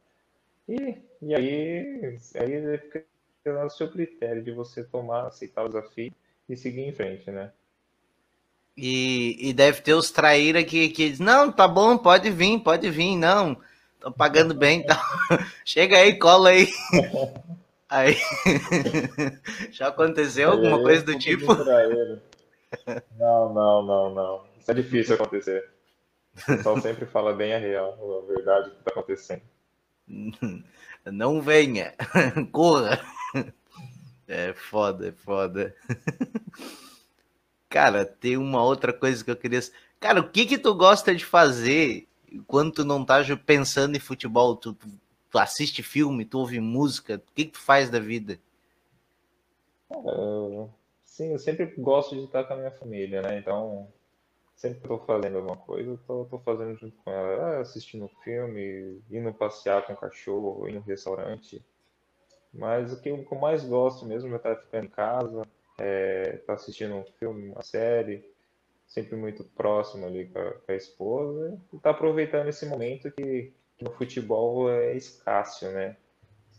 e, 0.69 0.97
e 1.21 1.35
aí, 1.35 2.19
aí 2.37 2.79
fica 2.79 3.05
no 3.47 3.71
seu 3.71 3.91
critério 3.91 4.43
de 4.43 4.51
você 4.51 4.83
tomar, 4.83 5.27
aceitar 5.27 5.65
o 5.65 5.69
desafio 5.69 6.13
e 6.49 6.57
seguir 6.57 6.83
em 6.83 6.93
frente, 6.93 7.31
né? 7.31 7.53
E, 8.77 9.51
e 9.51 9.53
deve 9.53 9.83
ter 9.83 9.95
os 9.95 10.11
traíra 10.11 10.65
que, 10.65 10.89
que 10.89 11.11
diz, 11.11 11.21
não, 11.21 11.53
tá 11.53 11.69
bom, 11.69 11.97
pode 11.97 12.29
vir, 12.31 12.59
pode 12.59 12.91
vir, 12.91 13.17
não, 13.17 13.57
tô 14.01 14.11
pagando 14.11 14.53
bem, 14.55 14.81
então 14.81 14.97
chega 15.65 15.97
aí, 15.97 16.19
cola 16.19 16.49
aí. 16.49 16.67
aí, 17.89 18.17
já 19.71 19.89
aconteceu 19.89 20.51
alguma 20.51 20.83
coisa 20.83 21.05
do 21.05 21.17
tipo? 21.17 21.55
Não, 23.17 23.55
não, 23.55 23.83
não, 23.83 24.15
não, 24.15 24.45
isso 24.59 24.71
é 24.71 24.75
difícil 24.75 25.15
acontecer. 25.15 25.71
O 26.37 26.47
pessoal 26.47 26.81
sempre 26.81 27.07
fala 27.07 27.33
bem 27.33 27.55
a 27.55 27.59
real, 27.59 28.23
a 28.23 28.27
verdade 28.27 28.71
que 28.71 28.77
está 28.79 28.91
acontecendo. 28.91 29.43
Não 31.07 31.41
venha, 31.41 31.95
corra. 32.51 33.01
É 34.27 34.53
foda, 34.55 35.09
é 35.09 35.13
foda. 35.13 35.75
Cara, 37.69 38.05
tem 38.05 38.37
uma 38.37 38.63
outra 38.63 38.93
coisa 38.93 39.23
que 39.23 39.31
eu 39.31 39.37
queria. 39.37 39.61
Cara, 40.01 40.21
o 40.21 40.31
que 40.31 40.47
que 40.47 40.59
tu 40.59 40.75
gosta 40.75 41.15
de 41.15 41.25
fazer 41.25 42.09
quando 42.47 42.73
tu 42.73 42.85
não 42.85 43.05
tá 43.05 43.21
pensando 43.45 43.97
em 43.97 44.01
futebol? 44.01 44.57
Tu, 44.57 44.73
tu, 44.75 44.89
tu 45.31 45.39
assiste 45.39 45.83
filme, 45.83 46.25
tu 46.25 46.39
ouve 46.39 46.61
música? 46.61 47.17
O 47.17 47.33
que 47.35 47.47
que 47.47 47.53
tu 47.53 47.59
faz 47.59 47.91
da 47.91 47.99
vida? 47.99 48.39
Uh, 49.91 50.71
sim, 51.05 51.33
eu 51.33 51.39
sempre 51.39 51.67
gosto 51.79 52.15
de 52.17 52.25
estar 52.25 52.45
com 52.45 52.55
a 52.55 52.57
minha 52.57 52.71
família, 52.71 53.21
né? 53.21 53.39
Então, 53.39 53.89
sempre 54.57 54.81
que 54.81 54.87
eu 54.87 54.99
tô 54.99 55.05
fazendo 55.05 55.39
alguma 55.39 55.57
coisa, 55.57 55.91
eu 55.91 55.99
tô, 55.99 56.25
tô 56.27 56.39
fazendo 56.39 56.77
junto 56.77 56.97
com 56.99 57.11
ela, 57.11 57.59
ah, 57.59 57.61
assistindo 57.61 58.09
filme, 58.23 59.03
indo 59.11 59.33
passear 59.33 59.87
com 59.87 59.93
o 59.93 59.97
cachorro, 59.97 60.69
indo 60.69 60.81
no 60.81 60.87
restaurante. 60.87 61.65
Mas 62.53 62.93
o 62.93 63.01
que 63.01 63.09
eu 63.09 63.39
mais 63.39 63.65
gosto 63.65 64.07
mesmo 64.07 64.33
é 64.33 64.37
estar 64.37 64.57
ficando 64.57 64.87
em 64.87 64.91
casa, 64.91 65.43
é, 65.79 66.37
estar 66.37 66.55
assistindo 66.55 66.95
um 66.95 67.05
filme, 67.05 67.51
uma 67.51 67.63
série, 67.63 68.25
sempre 68.87 69.17
muito 69.17 69.43
próximo 69.43 70.07
ali 70.07 70.29
com 70.29 70.39
a, 70.39 70.53
com 70.53 70.73
a 70.73 70.77
esposa, 70.77 71.61
e 71.73 71.77
estar 71.77 71.91
aproveitando 71.91 72.49
esse 72.49 72.65
momento 72.67 73.11
que, 73.11 73.53
que, 73.77 73.85
no 73.85 73.91
futebol 73.91 74.71
é 74.71 74.97
escasso, 74.97 75.69
né? 75.73 75.97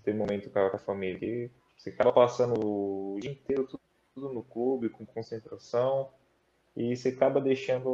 Ter 0.03 0.13
momento 0.13 0.49
com 0.49 0.60
a, 0.60 0.69
com 0.69 0.75
a 0.75 0.79
família. 0.79 1.27
E 1.27 1.51
você 1.77 1.89
acaba 1.89 2.12
passando 2.12 2.60
o 2.60 3.17
dia 3.19 3.31
inteiro 3.31 3.65
tudo, 3.65 3.81
tudo 4.13 4.34
no 4.34 4.43
clube, 4.43 4.89
com 4.89 5.05
concentração, 5.05 6.12
e 6.75 6.95
você 6.95 7.09
acaba 7.09 7.39
deixando 7.39 7.88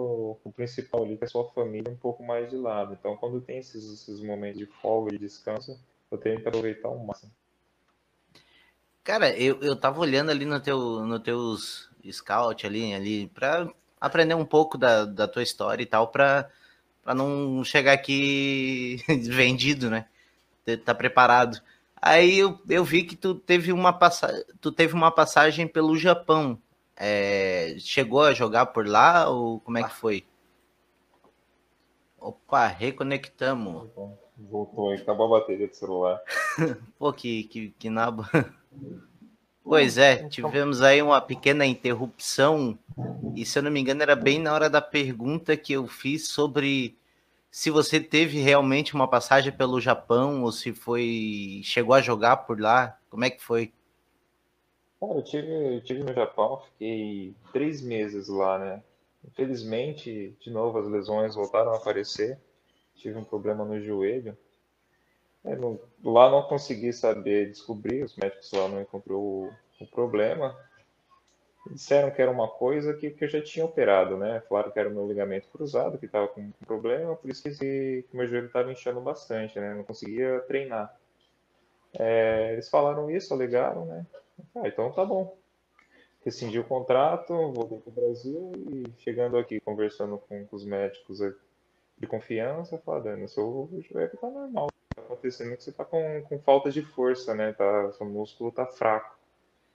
o 0.43 0.51
principal 0.55 1.03
ali, 1.03 1.17
que 1.17 1.23
é 1.23 1.27
a 1.27 1.29
sua 1.29 1.45
família, 1.51 1.91
um 1.91 1.97
pouco 1.97 2.23
mais 2.23 2.49
de 2.49 2.55
lado. 2.55 2.97
Então, 2.99 3.15
quando 3.15 3.39
tem 3.39 3.59
esses, 3.59 3.83
esses 3.93 4.19
momentos 4.21 4.57
de 4.57 4.65
folga 4.65 5.13
e 5.13 5.19
descanso, 5.19 5.79
eu 6.09 6.17
tenho 6.17 6.41
que 6.41 6.47
aproveitar 6.47 6.89
o 6.89 7.05
máximo. 7.05 7.31
Cara, 9.03 9.35
eu, 9.37 9.59
eu 9.61 9.75
tava 9.75 9.99
olhando 9.99 10.31
ali 10.31 10.45
no 10.45 10.59
teu, 10.59 11.05
no 11.05 11.19
teus 11.19 11.89
scout 12.11 12.65
ali, 12.65 12.93
ali 12.93 13.27
para 13.27 13.71
aprender 13.99 14.33
um 14.33 14.45
pouco 14.45 14.77
da, 14.77 15.05
da 15.05 15.27
tua 15.27 15.43
história 15.43 15.83
e 15.83 15.85
tal, 15.85 16.07
para 16.07 16.49
não 17.15 17.63
chegar 17.63 17.93
aqui 17.93 18.97
vendido, 19.29 19.89
né? 19.89 20.07
Tá 20.85 20.95
preparado. 20.95 21.61
Aí 22.01 22.39
eu, 22.39 22.59
eu 22.67 22.83
vi 22.83 23.03
que 23.03 23.15
tu 23.15 23.35
teve 23.35 23.71
uma 23.71 23.93
passa... 23.93 24.43
tu 24.59 24.71
teve 24.71 24.93
uma 24.93 25.11
passagem 25.11 25.67
pelo 25.67 25.95
Japão. 25.97 26.59
É, 27.03 27.77
chegou 27.79 28.21
a 28.21 28.31
jogar 28.31 28.67
por 28.67 28.85
lá 28.85 29.27
ou 29.27 29.59
como 29.61 29.79
é 29.79 29.83
que 29.83 29.91
foi? 29.91 30.23
Opa, 32.19 32.67
reconectamos. 32.67 33.89
Voltou, 34.37 34.93
acabou 34.93 35.25
a 35.25 35.39
bateria 35.39 35.67
do 35.67 35.75
celular. 35.75 36.21
Pô, 36.99 37.11
que, 37.11 37.45
que, 37.45 37.69
que 37.79 37.89
nabo. 37.89 38.23
Pois 39.63 39.97
é, 39.97 40.27
tivemos 40.29 40.83
aí 40.83 41.01
uma 41.01 41.19
pequena 41.19 41.65
interrupção, 41.65 42.77
e 43.35 43.45
se 43.45 43.57
eu 43.57 43.63
não 43.63 43.71
me 43.71 43.79
engano, 43.79 44.03
era 44.03 44.15
bem 44.15 44.39
na 44.39 44.53
hora 44.53 44.69
da 44.69 44.81
pergunta 44.81 45.57
que 45.57 45.73
eu 45.73 45.87
fiz 45.87 46.27
sobre 46.27 46.95
se 47.49 47.71
você 47.71 47.99
teve 47.99 48.39
realmente 48.39 48.93
uma 48.93 49.07
passagem 49.07 49.51
pelo 49.51 49.81
Japão 49.81 50.43
ou 50.43 50.51
se 50.51 50.71
foi. 50.71 51.61
chegou 51.63 51.95
a 51.95 52.01
jogar 52.01 52.37
por 52.37 52.59
lá. 52.59 52.95
Como 53.09 53.25
é 53.25 53.29
que 53.31 53.41
foi? 53.41 53.73
Cara, 55.01 55.15
eu 55.15 55.23
tive, 55.23 55.75
eu 55.77 55.83
tive 55.83 56.01
no 56.03 56.13
Japão, 56.13 56.61
fiquei 56.61 57.35
três 57.51 57.81
meses 57.81 58.29
lá, 58.29 58.57
né? 58.57 58.83
Infelizmente, 59.25 60.33
de 60.39 60.49
novo, 60.49 60.77
as 60.79 60.87
lesões 60.87 61.35
voltaram 61.35 61.73
a 61.73 61.77
aparecer. 61.77 62.39
Tive 62.95 63.17
um 63.19 63.23
problema 63.25 63.65
no 63.65 63.81
joelho. 63.81 64.37
É, 65.43 65.55
não, 65.55 65.79
lá 66.03 66.29
não 66.31 66.43
consegui 66.43 66.93
saber 66.93 67.49
descobrir, 67.49 68.03
os 68.03 68.15
médicos 68.15 68.51
lá 68.53 68.67
não 68.67 68.81
encontrou 68.81 69.21
o, 69.45 69.53
o 69.83 69.87
problema. 69.87 70.55
disseram 71.71 72.11
que 72.11 72.21
era 72.21 72.29
uma 72.31 72.47
coisa 72.47 72.93
que, 72.93 73.09
que 73.11 73.23
eu 73.25 73.29
já 73.29 73.41
tinha 73.41 73.65
operado, 73.65 74.17
né? 74.17 74.41
Falaram 74.49 74.71
que 74.71 74.79
era 74.79 74.89
o 74.89 74.91
meu 74.93 75.07
ligamento 75.07 75.47
cruzado, 75.49 75.97
que 75.97 76.05
estava 76.05 76.27
com 76.27 76.51
problema, 76.65 77.15
por 77.15 77.29
isso 77.29 77.41
que, 77.43 77.49
esse, 77.49 78.05
que 78.09 78.17
meu 78.17 78.27
joelho 78.27 78.47
estava 78.47 78.71
inchando 78.71 79.01
bastante, 79.01 79.59
né? 79.59 79.73
Não 79.73 79.83
conseguia 79.83 80.39
treinar. 80.41 80.95
É, 81.93 82.53
eles 82.53 82.69
falaram 82.69 83.09
isso, 83.09 83.33
alegaram, 83.33 83.85
né? 83.85 84.05
Ah, 84.55 84.67
então 84.67 84.91
tá 84.91 85.05
bom. 85.05 85.37
Rescindi 86.23 86.59
o 86.59 86.63
contrato, 86.63 87.33
voltei 87.51 87.79
para 87.79 87.89
o 87.89 87.93
Brasil 87.93 88.63
e 88.69 88.93
chegando 88.99 89.37
aqui 89.37 89.59
conversando 89.59 90.17
com, 90.17 90.45
com 90.45 90.55
os 90.55 90.63
médicos 90.65 91.19
de 91.97 92.07
confiança, 92.07 92.77
falando, 92.79 93.27
seu 93.27 93.69
joelho 93.89 94.17
tá 94.17 94.29
normal. 94.29 94.69
Tá 94.95 95.01
acontecendo 95.01 95.55
que 95.55 95.63
você 95.63 95.71
tá 95.71 95.85
com, 95.85 96.21
com 96.23 96.39
falta 96.39 96.69
de 96.69 96.81
força, 96.81 97.33
né? 97.33 97.53
Tá, 97.53 97.91
seu 97.93 98.05
músculo 98.05 98.51
tá 98.51 98.65
fraco. 98.67 99.17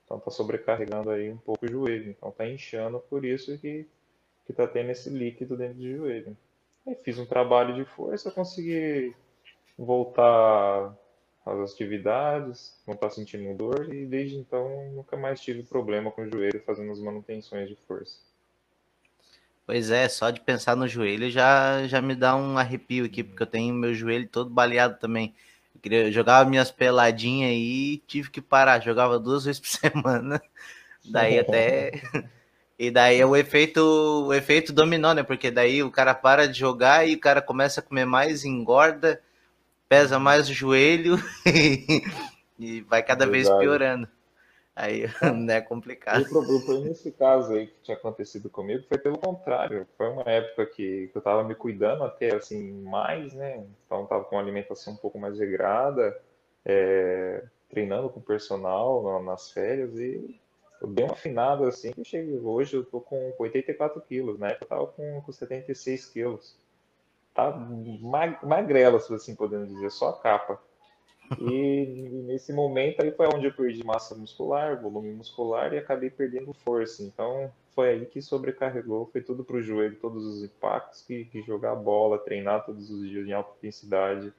Então 0.05 0.21
tá 0.21 0.31
sobrecarregando 0.31 1.11
aí 1.11 1.33
um 1.33 1.39
pouco 1.39 1.67
o 1.67 1.69
joelho. 1.69 2.11
Então 2.11 2.31
tá 2.31 2.47
inchando, 2.47 3.01
por 3.01 3.25
isso 3.25 3.59
que, 3.59 3.89
que 4.47 4.53
tá 4.53 4.69
tendo 4.69 4.91
esse 4.91 5.11
líquido 5.11 5.57
dentro 5.57 5.79
do 5.79 5.97
joelho. 5.97 6.37
Aí 6.87 6.95
fiz 6.97 7.19
um 7.19 7.27
trabalho 7.27 7.75
de 7.75 7.85
força, 7.85 8.31
consegui 8.31 9.15
voltar 9.77 10.97
às 11.47 11.73
atividades, 11.73 12.75
não 12.87 12.97
tá 12.97 13.09
sentindo 13.09 13.57
dor 13.57 13.95
e 13.95 14.05
desde 14.05 14.37
então 14.37 14.91
nunca 14.93 15.17
mais 15.17 15.41
tive 15.41 15.63
problema 15.63 16.11
com 16.11 16.23
o 16.23 16.31
joelho 16.31 16.61
fazendo 16.67 16.91
as 16.91 16.99
manutenções 16.99 17.69
de 17.69 17.77
força. 17.87 18.19
Pois 19.65 19.91
é, 19.91 20.09
só 20.09 20.31
de 20.31 20.41
pensar 20.41 20.77
no 20.77 20.87
joelho 20.87 21.31
já, 21.31 21.87
já 21.87 22.01
me 22.03 22.15
dá 22.15 22.37
um 22.37 22.59
arrepio 22.59 23.05
aqui, 23.05 23.23
porque 23.23 23.43
eu 23.43 23.47
tenho 23.47 23.75
meu 23.75 23.95
joelho 23.95 24.29
todo 24.29 24.51
baleado 24.51 24.99
também. 24.99 25.35
Eu 25.75 25.81
queria, 25.81 26.13
jogava 26.13 26.49
minhas 26.49 26.71
peladinhas 26.71 27.53
e 27.53 28.03
tive 28.07 28.31
que 28.31 28.41
parar. 28.41 28.81
Jogava 28.81 29.19
duas 29.19 29.45
vezes 29.47 29.61
por 29.61 29.69
semana. 29.69 30.41
Daí 31.05 31.39
até. 31.39 31.93
E 32.79 32.91
daí 32.91 33.19
é 33.19 33.25
o 33.25 33.35
efeito, 33.35 33.81
o 33.81 34.35
efeito 34.35 34.71
dominó, 34.71 35.15
né? 35.15 35.23
Porque 35.23 35.51
daí 35.51 35.83
o 35.83 35.91
cara 35.91 36.15
para 36.15 36.47
de 36.47 36.59
jogar 36.59 37.09
e 37.09 37.15
o 37.15 37.19
cara 37.19 37.41
começa 37.41 37.81
a 37.81 37.83
comer 37.83 38.05
mais, 38.05 38.45
engorda, 38.45 39.19
pesa 39.89 40.19
mais 40.19 40.49
o 40.49 40.55
joelho 40.55 41.17
e 42.59 42.81
vai 42.83 43.03
cada 43.03 43.27
Verdade. 43.27 43.49
vez 43.51 43.59
piorando. 43.59 44.09
Aí 44.77 45.05
não 45.35 45.55
é 45.55 45.61
complicado. 45.63 46.23
O 46.23 46.29
problema 46.29 46.61
foi 46.61 46.81
nesse 46.81 47.11
caso 47.11 47.55
aí 47.55 47.67
que 47.67 47.81
tinha 47.83 47.97
acontecido 47.97 48.51
comigo, 48.51 48.85
foi 48.87 48.99
pelo 48.99 49.17
contrário. 49.17 49.87
Foi 49.97 50.11
uma 50.11 50.31
época 50.31 50.67
que, 50.67 51.09
que 51.09 51.17
eu 51.17 51.23
tava 51.23 51.43
me 51.43 51.55
cuidando 51.55 52.05
até 52.05 52.35
assim 52.35 52.73
mais, 52.83 53.33
né? 53.33 53.65
Então 53.87 54.05
tava 54.05 54.25
com 54.25 54.37
uma 54.37 54.43
alimentação 54.43 54.93
um 54.93 54.99
pouco 54.99 55.19
mais 55.19 55.39
regrada, 55.39 56.21
é, 56.63 57.43
treinando 57.71 58.11
com 58.11 58.21
o 58.21 58.23
personal 58.23 59.23
nas 59.23 59.51
férias 59.51 59.99
e 59.99 60.39
eu 60.83 60.89
dei 60.89 61.07
uma 61.07 61.15
afinada 61.15 61.67
assim 61.67 61.93
eu 61.97 62.05
cheguei. 62.05 62.39
Hoje 62.39 62.77
eu 62.77 62.85
tô 62.85 63.01
com 63.01 63.33
84 63.39 63.99
quilos, 64.03 64.39
na 64.39 64.49
época 64.49 64.65
eu 64.67 64.69
tava 64.69 64.87
com, 64.89 65.23
com 65.23 65.33
76 65.33 66.07
quilos. 66.07 66.55
Tá 67.37 67.53
magrela, 68.43 68.97
assim 68.97 69.37
podendo 69.37 69.67
dizer, 69.67 69.91
só 69.91 70.09
a 70.09 70.13
capa. 70.15 70.59
E 71.39 72.23
nesse 72.27 72.53
momento 72.53 73.03
aí 73.03 73.11
foi 73.11 73.27
onde 73.27 73.47
eu 73.47 73.53
perdi 73.53 73.85
massa 73.85 74.15
muscular, 74.15 74.81
volume 74.81 75.13
muscular 75.13 75.73
e 75.75 75.79
acabei 75.79 76.09
perdendo 76.09 76.55
força. 76.55 77.03
Então 77.03 77.53
foi 77.75 77.91
aí 77.91 78.07
que 78.07 78.23
sobrecarregou, 78.23 79.11
foi 79.13 79.21
tudo 79.21 79.45
para 79.45 79.57
o 79.57 79.63
joelho, 79.63 79.97
todos 80.01 80.25
os 80.25 80.43
impactos 80.43 81.03
que, 81.03 81.27
que 81.27 81.43
jogar 81.43 81.75
bola, 81.75 82.19
treinar 82.19 82.65
todos 82.65 82.91
os 82.91 83.09
dias 83.09 83.29
em 83.29 83.33
alta 83.33 83.53
intensidade 83.59 84.33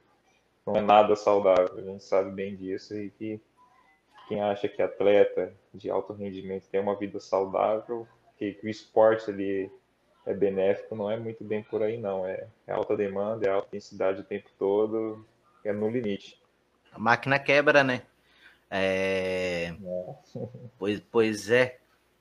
não 0.66 0.76
é 0.76 0.80
nada 0.80 1.14
saudável. 1.16 1.78
A 1.78 1.80
gente 1.80 2.04
sabe 2.04 2.30
bem 2.30 2.56
disso 2.56 2.96
e 2.96 3.10
que 3.10 3.40
quem 4.26 4.42
acha 4.42 4.68
que 4.68 4.82
atleta 4.82 5.54
de 5.72 5.88
alto 5.88 6.12
rendimento 6.12 6.68
tem 6.68 6.80
uma 6.80 6.94
vida 6.94 7.20
saudável, 7.20 8.06
que, 8.36 8.52
que 8.54 8.66
o 8.66 8.68
esporte 8.68 9.30
ali 9.30 9.70
é 10.28 10.34
benéfico, 10.34 10.94
não 10.94 11.10
é 11.10 11.16
muito 11.16 11.42
bem 11.42 11.62
por 11.62 11.82
aí 11.82 11.96
não. 11.96 12.26
É, 12.26 12.46
é 12.66 12.72
alta 12.72 12.94
demanda, 12.94 13.46
é 13.46 13.50
alta 13.50 13.68
intensidade 13.68 14.20
o 14.20 14.24
tempo 14.24 14.50
todo, 14.58 15.24
é 15.64 15.72
no 15.72 15.88
limite. 15.88 16.38
A 16.92 16.98
máquina 16.98 17.38
quebra, 17.38 17.82
né? 17.82 18.02
É... 18.70 19.74
pois, 20.78 21.00
pois 21.10 21.50
é. 21.50 21.78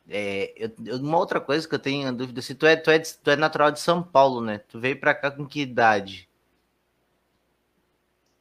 é 0.09 0.53
eu, 0.55 0.97
uma 1.01 1.17
outra 1.17 1.41
coisa 1.41 1.67
que 1.67 1.75
eu 1.75 1.79
tenho 1.79 2.13
dúvida, 2.13 2.41
se 2.41 2.55
tu 2.55 2.65
é, 2.65 2.77
tu 2.77 2.89
é, 2.89 2.97
tu 2.99 3.29
é 3.29 3.35
natural 3.35 3.71
de 3.71 3.81
São 3.81 4.01
Paulo, 4.01 4.39
né? 4.39 4.59
Tu 4.69 4.79
veio 4.79 4.97
pra 4.97 5.13
cá 5.13 5.29
com 5.29 5.45
que 5.45 5.61
idade? 5.61 6.29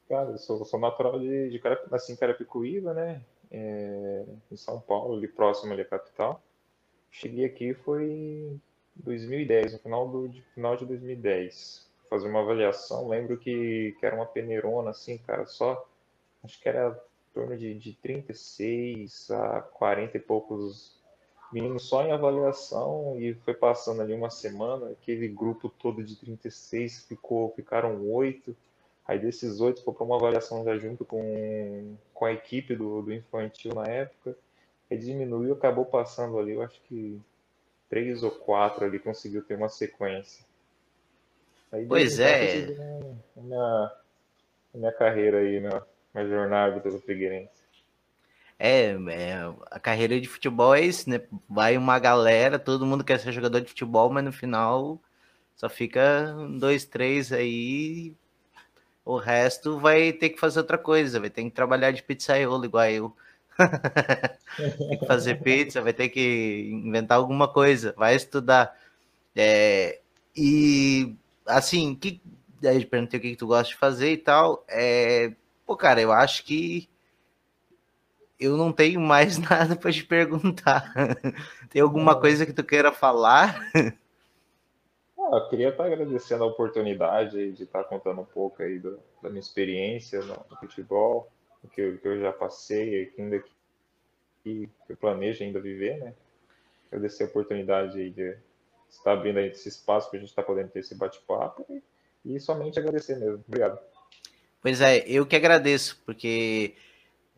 Cara, 0.09 0.31
eu 0.31 0.39
sou, 0.39 0.65
sou 0.65 0.79
natural 0.79 1.19
de, 1.19 1.51
de 1.51 1.59
Carap, 1.59 1.93
assim, 1.93 2.15
Carapicuíba, 2.15 2.95
né? 2.95 3.21
É, 3.51 4.25
em 4.53 4.57
São 4.57 4.81
Paulo, 4.81 5.17
ali 5.17 5.27
próximo 5.27 5.73
ali 5.73 5.83
à 5.83 5.85
capital. 5.85 6.41
Cheguei 7.11 7.45
aqui 7.45 7.75
foi 7.75 8.61
2010, 8.97 9.75
no 9.75 9.79
final, 9.79 10.09
do, 10.09 10.29
de, 10.29 10.43
final 10.55 10.77
de 10.77 10.87
2010. 10.87 11.87
Fazer 12.09 12.29
uma 12.29 12.41
avaliação, 12.41 13.09
lembro 13.09 13.37
que, 13.37 13.97
que 13.99 14.07
era 14.07 14.15
uma 14.15 14.27
peneirona, 14.27 14.91
assim, 14.91 15.19
cara, 15.19 15.45
só 15.47 15.87
acho 16.45 16.61
que 16.61 16.69
era 16.69 16.91
em 17.31 17.35
torno 17.35 17.57
de, 17.57 17.75
de 17.75 17.93
36 17.95 19.31
a 19.31 19.61
40 19.61 20.17
e 20.17 20.21
poucos 20.21 20.97
meninos 21.53 21.85
só 21.85 22.05
em 22.05 22.13
avaliação 22.13 23.17
e 23.19 23.35
foi 23.35 23.55
passando 23.55 24.03
ali 24.03 24.13
uma 24.13 24.31
semana, 24.31 24.91
aquele 24.91 25.29
grupo 25.29 25.69
todo 25.69 26.03
de 26.03 26.17
36 26.17 27.05
ficou, 27.05 27.53
ficaram 27.55 28.09
oito. 28.11 28.57
Aí 29.07 29.19
desses 29.19 29.61
oito 29.61 29.83
foi 29.85 29.95
para 29.95 30.05
uma 30.05 30.17
avaliação 30.17 30.65
já 30.65 30.77
junto 30.77 31.05
com, 31.05 31.97
com 32.13 32.25
a 32.25 32.33
equipe 32.33 32.75
do, 32.75 33.03
do 33.03 33.13
infantil 33.13 33.73
na 33.75 33.87
época. 33.87 34.37
Aí 34.91 34.99
diminuiu, 34.99 35.55
acabou 35.55 35.85
passando 35.85 36.39
ali, 36.39 36.53
eu 36.53 36.63
acho 36.63 36.81
que 36.83 37.21
três 37.97 38.23
ou 38.23 38.31
quatro 38.31 38.85
ali 38.85 38.99
conseguiu 38.99 39.43
ter 39.43 39.55
uma 39.55 39.71
sequência. 39.71 40.45
Aí, 41.73 41.87
pois 41.87 42.21
é. 42.21 42.67
Minha, 43.35 43.93
minha, 44.75 44.93
carreira 44.93 45.39
aí, 45.39 45.61
né? 45.61 45.83
uma 46.15 46.27
jornada 46.27 46.79
pelo 46.81 47.01
Figueirense. 47.01 47.65
É, 48.59 48.91
é, 48.91 49.55
a 49.71 49.81
carreira 49.81 50.21
de 50.21 50.29
futebol 50.29 50.75
é 50.75 50.83
isso, 50.83 51.09
né? 51.09 51.23
Vai 51.49 51.79
uma 51.79 51.99
galera, 51.99 52.59
todo 52.59 52.87
mundo 52.87 53.05
quer 53.05 53.19
ser 53.19 53.33
jogador 53.33 53.61
de 53.61 53.69
futebol, 53.69 54.11
mas 54.11 54.25
no 54.25 54.33
final 54.33 55.01
só 55.55 55.69
fica 55.69 56.35
dois, 56.59 56.85
três 56.85 57.33
aí. 57.33 58.15
O 59.05 59.17
resto 59.17 59.79
vai 59.79 60.13
ter 60.13 60.31
que 60.31 60.41
fazer 60.41 60.59
outra 60.59 60.77
coisa, 60.77 61.21
vai 61.21 61.31
ter 61.31 61.43
que 61.45 61.51
trabalhar 61.51 61.93
de 61.93 62.03
pizzaiolo 62.03 62.65
igual 62.67 62.91
eu. 62.91 63.17
tem 64.89 64.99
que 64.99 65.07
fazer 65.07 65.43
pizza, 65.43 65.83
vai 65.83 65.93
ter 65.93 66.09
que 66.09 66.71
inventar 66.71 67.19
alguma 67.19 67.49
coisa, 67.49 67.95
vai 67.97 68.15
estudar. 68.15 68.77
É, 69.35 70.01
e 70.35 71.15
assim, 71.47 71.95
que, 71.95 72.21
aí 72.65 72.83
eu 72.83 72.89
perguntei 72.89 73.19
o 73.19 73.23
que, 73.23 73.31
que 73.31 73.37
tu 73.37 73.47
gosta 73.47 73.69
de 73.69 73.77
fazer 73.77 74.13
e 74.13 74.19
tal. 74.19 74.65
É, 74.69 75.33
Pô, 75.67 75.77
cara, 75.77 76.01
eu 76.01 76.13
acho 76.13 76.45
que 76.45 76.89
eu 78.39 78.57
não 78.57 78.73
tenho 78.73 79.01
mais 79.01 79.37
nada 79.51 79.75
para 79.75 79.91
te 79.91 80.05
perguntar. 80.05 80.95
Tem 81.69 81.83
alguma 81.83 82.19
coisa 82.19 82.47
que 82.47 82.53
tu 82.53 82.63
queira 82.63 82.93
falar? 82.93 83.61
Ah, 85.19 85.39
eu 85.39 85.49
queria 85.49 85.71
estar 85.71 85.87
agradecendo 85.87 86.45
a 86.45 86.47
oportunidade 86.47 87.51
de 87.53 87.65
estar 87.65 87.83
contando 87.83 88.21
um 88.21 88.25
pouco 88.25 88.63
aí 88.63 88.79
do, 88.79 88.97
da 89.21 89.29
minha 89.29 89.41
experiência 89.41 90.21
no, 90.21 90.37
futebol, 90.61 91.33
que, 91.73 91.81
eu, 91.81 91.99
que 91.99 92.07
eu 92.07 92.21
já 92.21 92.33
passei, 92.33 93.07
que 93.07 93.21
ainda 93.21 93.43
que, 94.43 94.69
que 94.87 94.93
eu 94.93 94.97
planejo 94.97 95.43
ainda 95.43 95.61
viver, 95.61 95.99
né? 95.99 96.15
Agradecer 96.91 97.25
a 97.25 97.27
oportunidade 97.27 98.11
de 98.11 98.37
estar 98.89 99.13
abrindo 99.13 99.41
esse 99.41 99.69
espaço 99.69 100.09
para 100.09 100.19
a 100.19 100.21
gente 100.21 100.31
estar 100.31 100.43
podendo 100.43 100.69
ter 100.69 100.81
esse 100.81 100.95
bate-papo 100.95 101.67
e, 101.69 102.37
e 102.37 102.41
somente 102.41 102.79
agradecer 102.79 103.17
mesmo. 103.19 103.43
Obrigado. 103.47 103.79
Pois 104.63 104.81
é, 104.81 105.05
eu 105.07 105.27
que 105.27 105.37
agradeço, 105.37 106.01
porque 106.05 106.75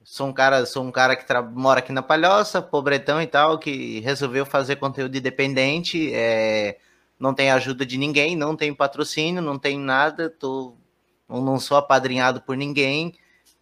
sou 0.04 0.28
um 0.28 0.32
cara, 0.32 0.64
sou 0.64 0.82
um 0.82 0.90
cara 0.90 1.16
que 1.16 1.24
mora 1.52 1.80
aqui 1.80 1.92
na 1.92 2.02
Palhoça, 2.02 2.62
pobretão 2.62 3.20
e 3.20 3.26
tal, 3.26 3.58
que 3.58 4.00
resolveu 4.00 4.46
fazer 4.46 4.76
conteúdo 4.76 5.16
independente, 5.16 6.12
é, 6.14 6.78
não 7.18 7.34
tem 7.34 7.50
ajuda 7.50 7.84
de 7.84 7.98
ninguém, 7.98 8.36
não 8.36 8.56
tem 8.56 8.72
patrocínio, 8.72 9.42
não 9.42 9.58
tem 9.58 9.78
nada, 9.78 10.30
tô, 10.30 10.74
não 11.28 11.58
sou 11.58 11.76
apadrinhado 11.76 12.40
por 12.40 12.56
ninguém, 12.56 13.14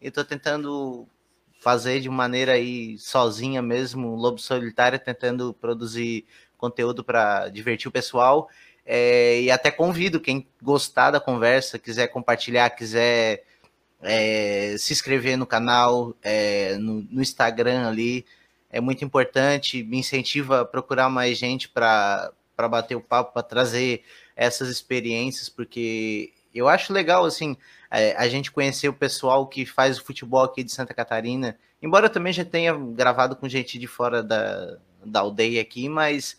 e 0.06 0.10
tô 0.10 0.24
tentando 0.24 1.08
fazer 1.58 1.98
de 2.00 2.08
maneira 2.08 2.52
aí 2.52 2.96
sozinha 2.96 3.60
mesmo, 3.60 4.14
lobo 4.14 4.38
solitário, 4.38 5.00
tentando 5.00 5.52
produzir 5.52 6.24
conteúdo 6.56 7.02
para 7.02 7.48
divertir 7.48 7.88
o 7.88 7.92
pessoal. 7.92 8.48
É, 8.84 9.40
e 9.40 9.50
até 9.50 9.68
convido 9.68 10.20
quem 10.20 10.46
gostar 10.62 11.10
da 11.10 11.18
conversa, 11.18 11.76
quiser 11.76 12.06
compartilhar, 12.06 12.70
quiser 12.70 13.42
é, 14.00 14.76
se 14.78 14.92
inscrever 14.92 15.36
no 15.36 15.44
canal, 15.44 16.14
é, 16.22 16.76
no, 16.76 17.02
no, 17.10 17.20
Instagram 17.20 17.88
ali, 17.88 18.24
é 18.70 18.80
muito 18.80 19.04
importante, 19.04 19.82
me 19.82 19.98
incentiva 19.98 20.60
a 20.60 20.64
procurar 20.64 21.08
mais 21.10 21.36
gente 21.36 21.68
para 21.68 22.32
bater 22.70 22.94
o 22.94 23.00
papo, 23.00 23.32
para 23.32 23.42
trazer 23.42 24.04
essas 24.36 24.68
experiências, 24.68 25.48
porque 25.48 26.32
eu 26.58 26.68
acho 26.68 26.92
legal, 26.92 27.24
assim, 27.24 27.56
é, 27.90 28.14
a 28.16 28.28
gente 28.28 28.50
conhecer 28.50 28.88
o 28.88 28.92
pessoal 28.92 29.46
que 29.46 29.64
faz 29.64 29.98
o 29.98 30.04
futebol 30.04 30.44
aqui 30.44 30.62
de 30.64 30.72
Santa 30.72 30.94
Catarina, 30.94 31.56
embora 31.82 32.06
eu 32.06 32.10
também 32.10 32.32
já 32.32 32.44
tenha 32.44 32.74
gravado 32.74 33.36
com 33.36 33.48
gente 33.48 33.78
de 33.78 33.86
fora 33.86 34.22
da, 34.22 34.76
da 35.04 35.20
aldeia 35.20 35.60
aqui, 35.60 35.88
mas 35.88 36.38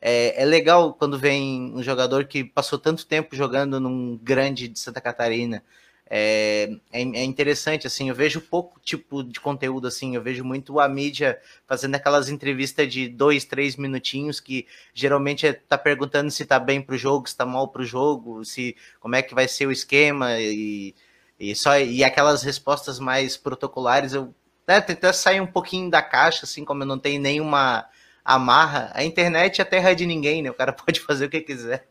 é, 0.00 0.42
é, 0.42 0.44
legal 0.44 0.94
quando 0.94 1.18
vem 1.18 1.72
um 1.74 1.82
jogador 1.82 2.26
que 2.26 2.44
passou 2.44 2.78
tanto 2.78 3.06
tempo 3.06 3.34
jogando 3.34 3.80
num 3.80 4.16
grande 4.22 4.68
de 4.68 4.78
Santa 4.78 5.00
Catarina. 5.00 5.62
É, 6.08 6.70
é, 6.92 7.00
é, 7.00 7.24
interessante, 7.24 7.86
assim, 7.86 8.08
eu 8.08 8.14
vejo 8.14 8.40
pouco 8.40 8.78
tipo 8.80 9.24
de 9.24 9.40
conteúdo, 9.40 9.88
assim, 9.88 10.14
eu 10.14 10.22
vejo 10.22 10.44
muito 10.44 10.78
a 10.78 10.88
mídia 10.88 11.36
fazendo 11.66 11.96
aquelas 11.96 12.28
entrevistas 12.28 12.92
de 12.92 13.08
dois, 13.08 13.44
três 13.44 13.74
minutinhos 13.74 14.38
que 14.38 14.68
geralmente 14.94 15.48
é, 15.48 15.52
tá 15.52 15.76
perguntando 15.76 16.30
se 16.30 16.44
tá 16.46 16.60
bem 16.60 16.80
pro 16.80 16.96
jogo, 16.96 17.28
se 17.28 17.36
tá 17.36 17.44
mal 17.44 17.68
pro 17.68 17.84
jogo, 17.84 18.44
se 18.44 18.76
como 19.00 19.16
é 19.16 19.22
que 19.22 19.34
vai 19.34 19.48
ser 19.48 19.66
o 19.66 19.72
esquema 19.72 20.38
e, 20.38 20.94
e 21.40 21.56
só 21.56 21.76
e 21.78 22.04
aquelas 22.04 22.44
respostas 22.44 23.00
mais 23.00 23.36
protocolares, 23.36 24.12
eu 24.12 24.32
né, 24.66 24.80
tentar 24.80 25.12
sair 25.12 25.40
um 25.40 25.46
pouquinho 25.46 25.90
da 25.90 26.02
caixa, 26.02 26.44
assim, 26.44 26.64
como 26.64 26.82
eu 26.84 26.86
não 26.86 26.98
tenho 26.98 27.20
nenhuma 27.20 27.84
amarra. 28.24 28.90
A 28.94 29.04
internet 29.04 29.60
é 29.60 29.62
a 29.62 29.66
terra 29.66 29.94
de 29.94 30.06
ninguém, 30.06 30.42
né? 30.42 30.50
O 30.50 30.54
cara 30.54 30.72
pode 30.72 31.00
fazer 31.00 31.26
o 31.26 31.30
que 31.30 31.40
quiser 31.40 31.88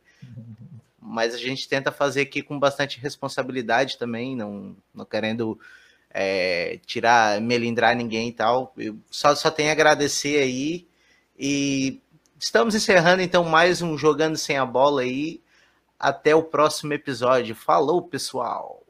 mas 1.05 1.35
a 1.35 1.37
gente 1.37 1.69
tenta 1.69 1.91
fazer 1.91 2.21
aqui 2.21 2.41
com 2.41 2.59
bastante 2.59 2.99
responsabilidade 2.99 3.97
também, 3.97 4.35
não, 4.35 4.75
não 4.93 5.05
querendo 5.05 5.59
é, 6.09 6.79
tirar, 6.85 7.39
melindrar 7.39 7.95
ninguém 7.95 8.29
e 8.29 8.33
tal. 8.33 8.73
Eu 8.77 8.97
só, 9.11 9.35
só 9.35 9.51
tenho 9.51 9.69
a 9.69 9.73
agradecer 9.73 10.41
aí. 10.41 10.87
E 11.37 12.01
estamos 12.39 12.73
encerrando 12.73 13.21
então 13.21 13.43
mais 13.43 13.81
um 13.81 13.97
Jogando 13.97 14.37
Sem 14.37 14.57
a 14.57 14.65
Bola 14.65 15.01
aí. 15.01 15.41
Até 15.99 16.33
o 16.35 16.43
próximo 16.43 16.93
episódio. 16.93 17.55
Falou, 17.55 18.01
pessoal! 18.01 18.85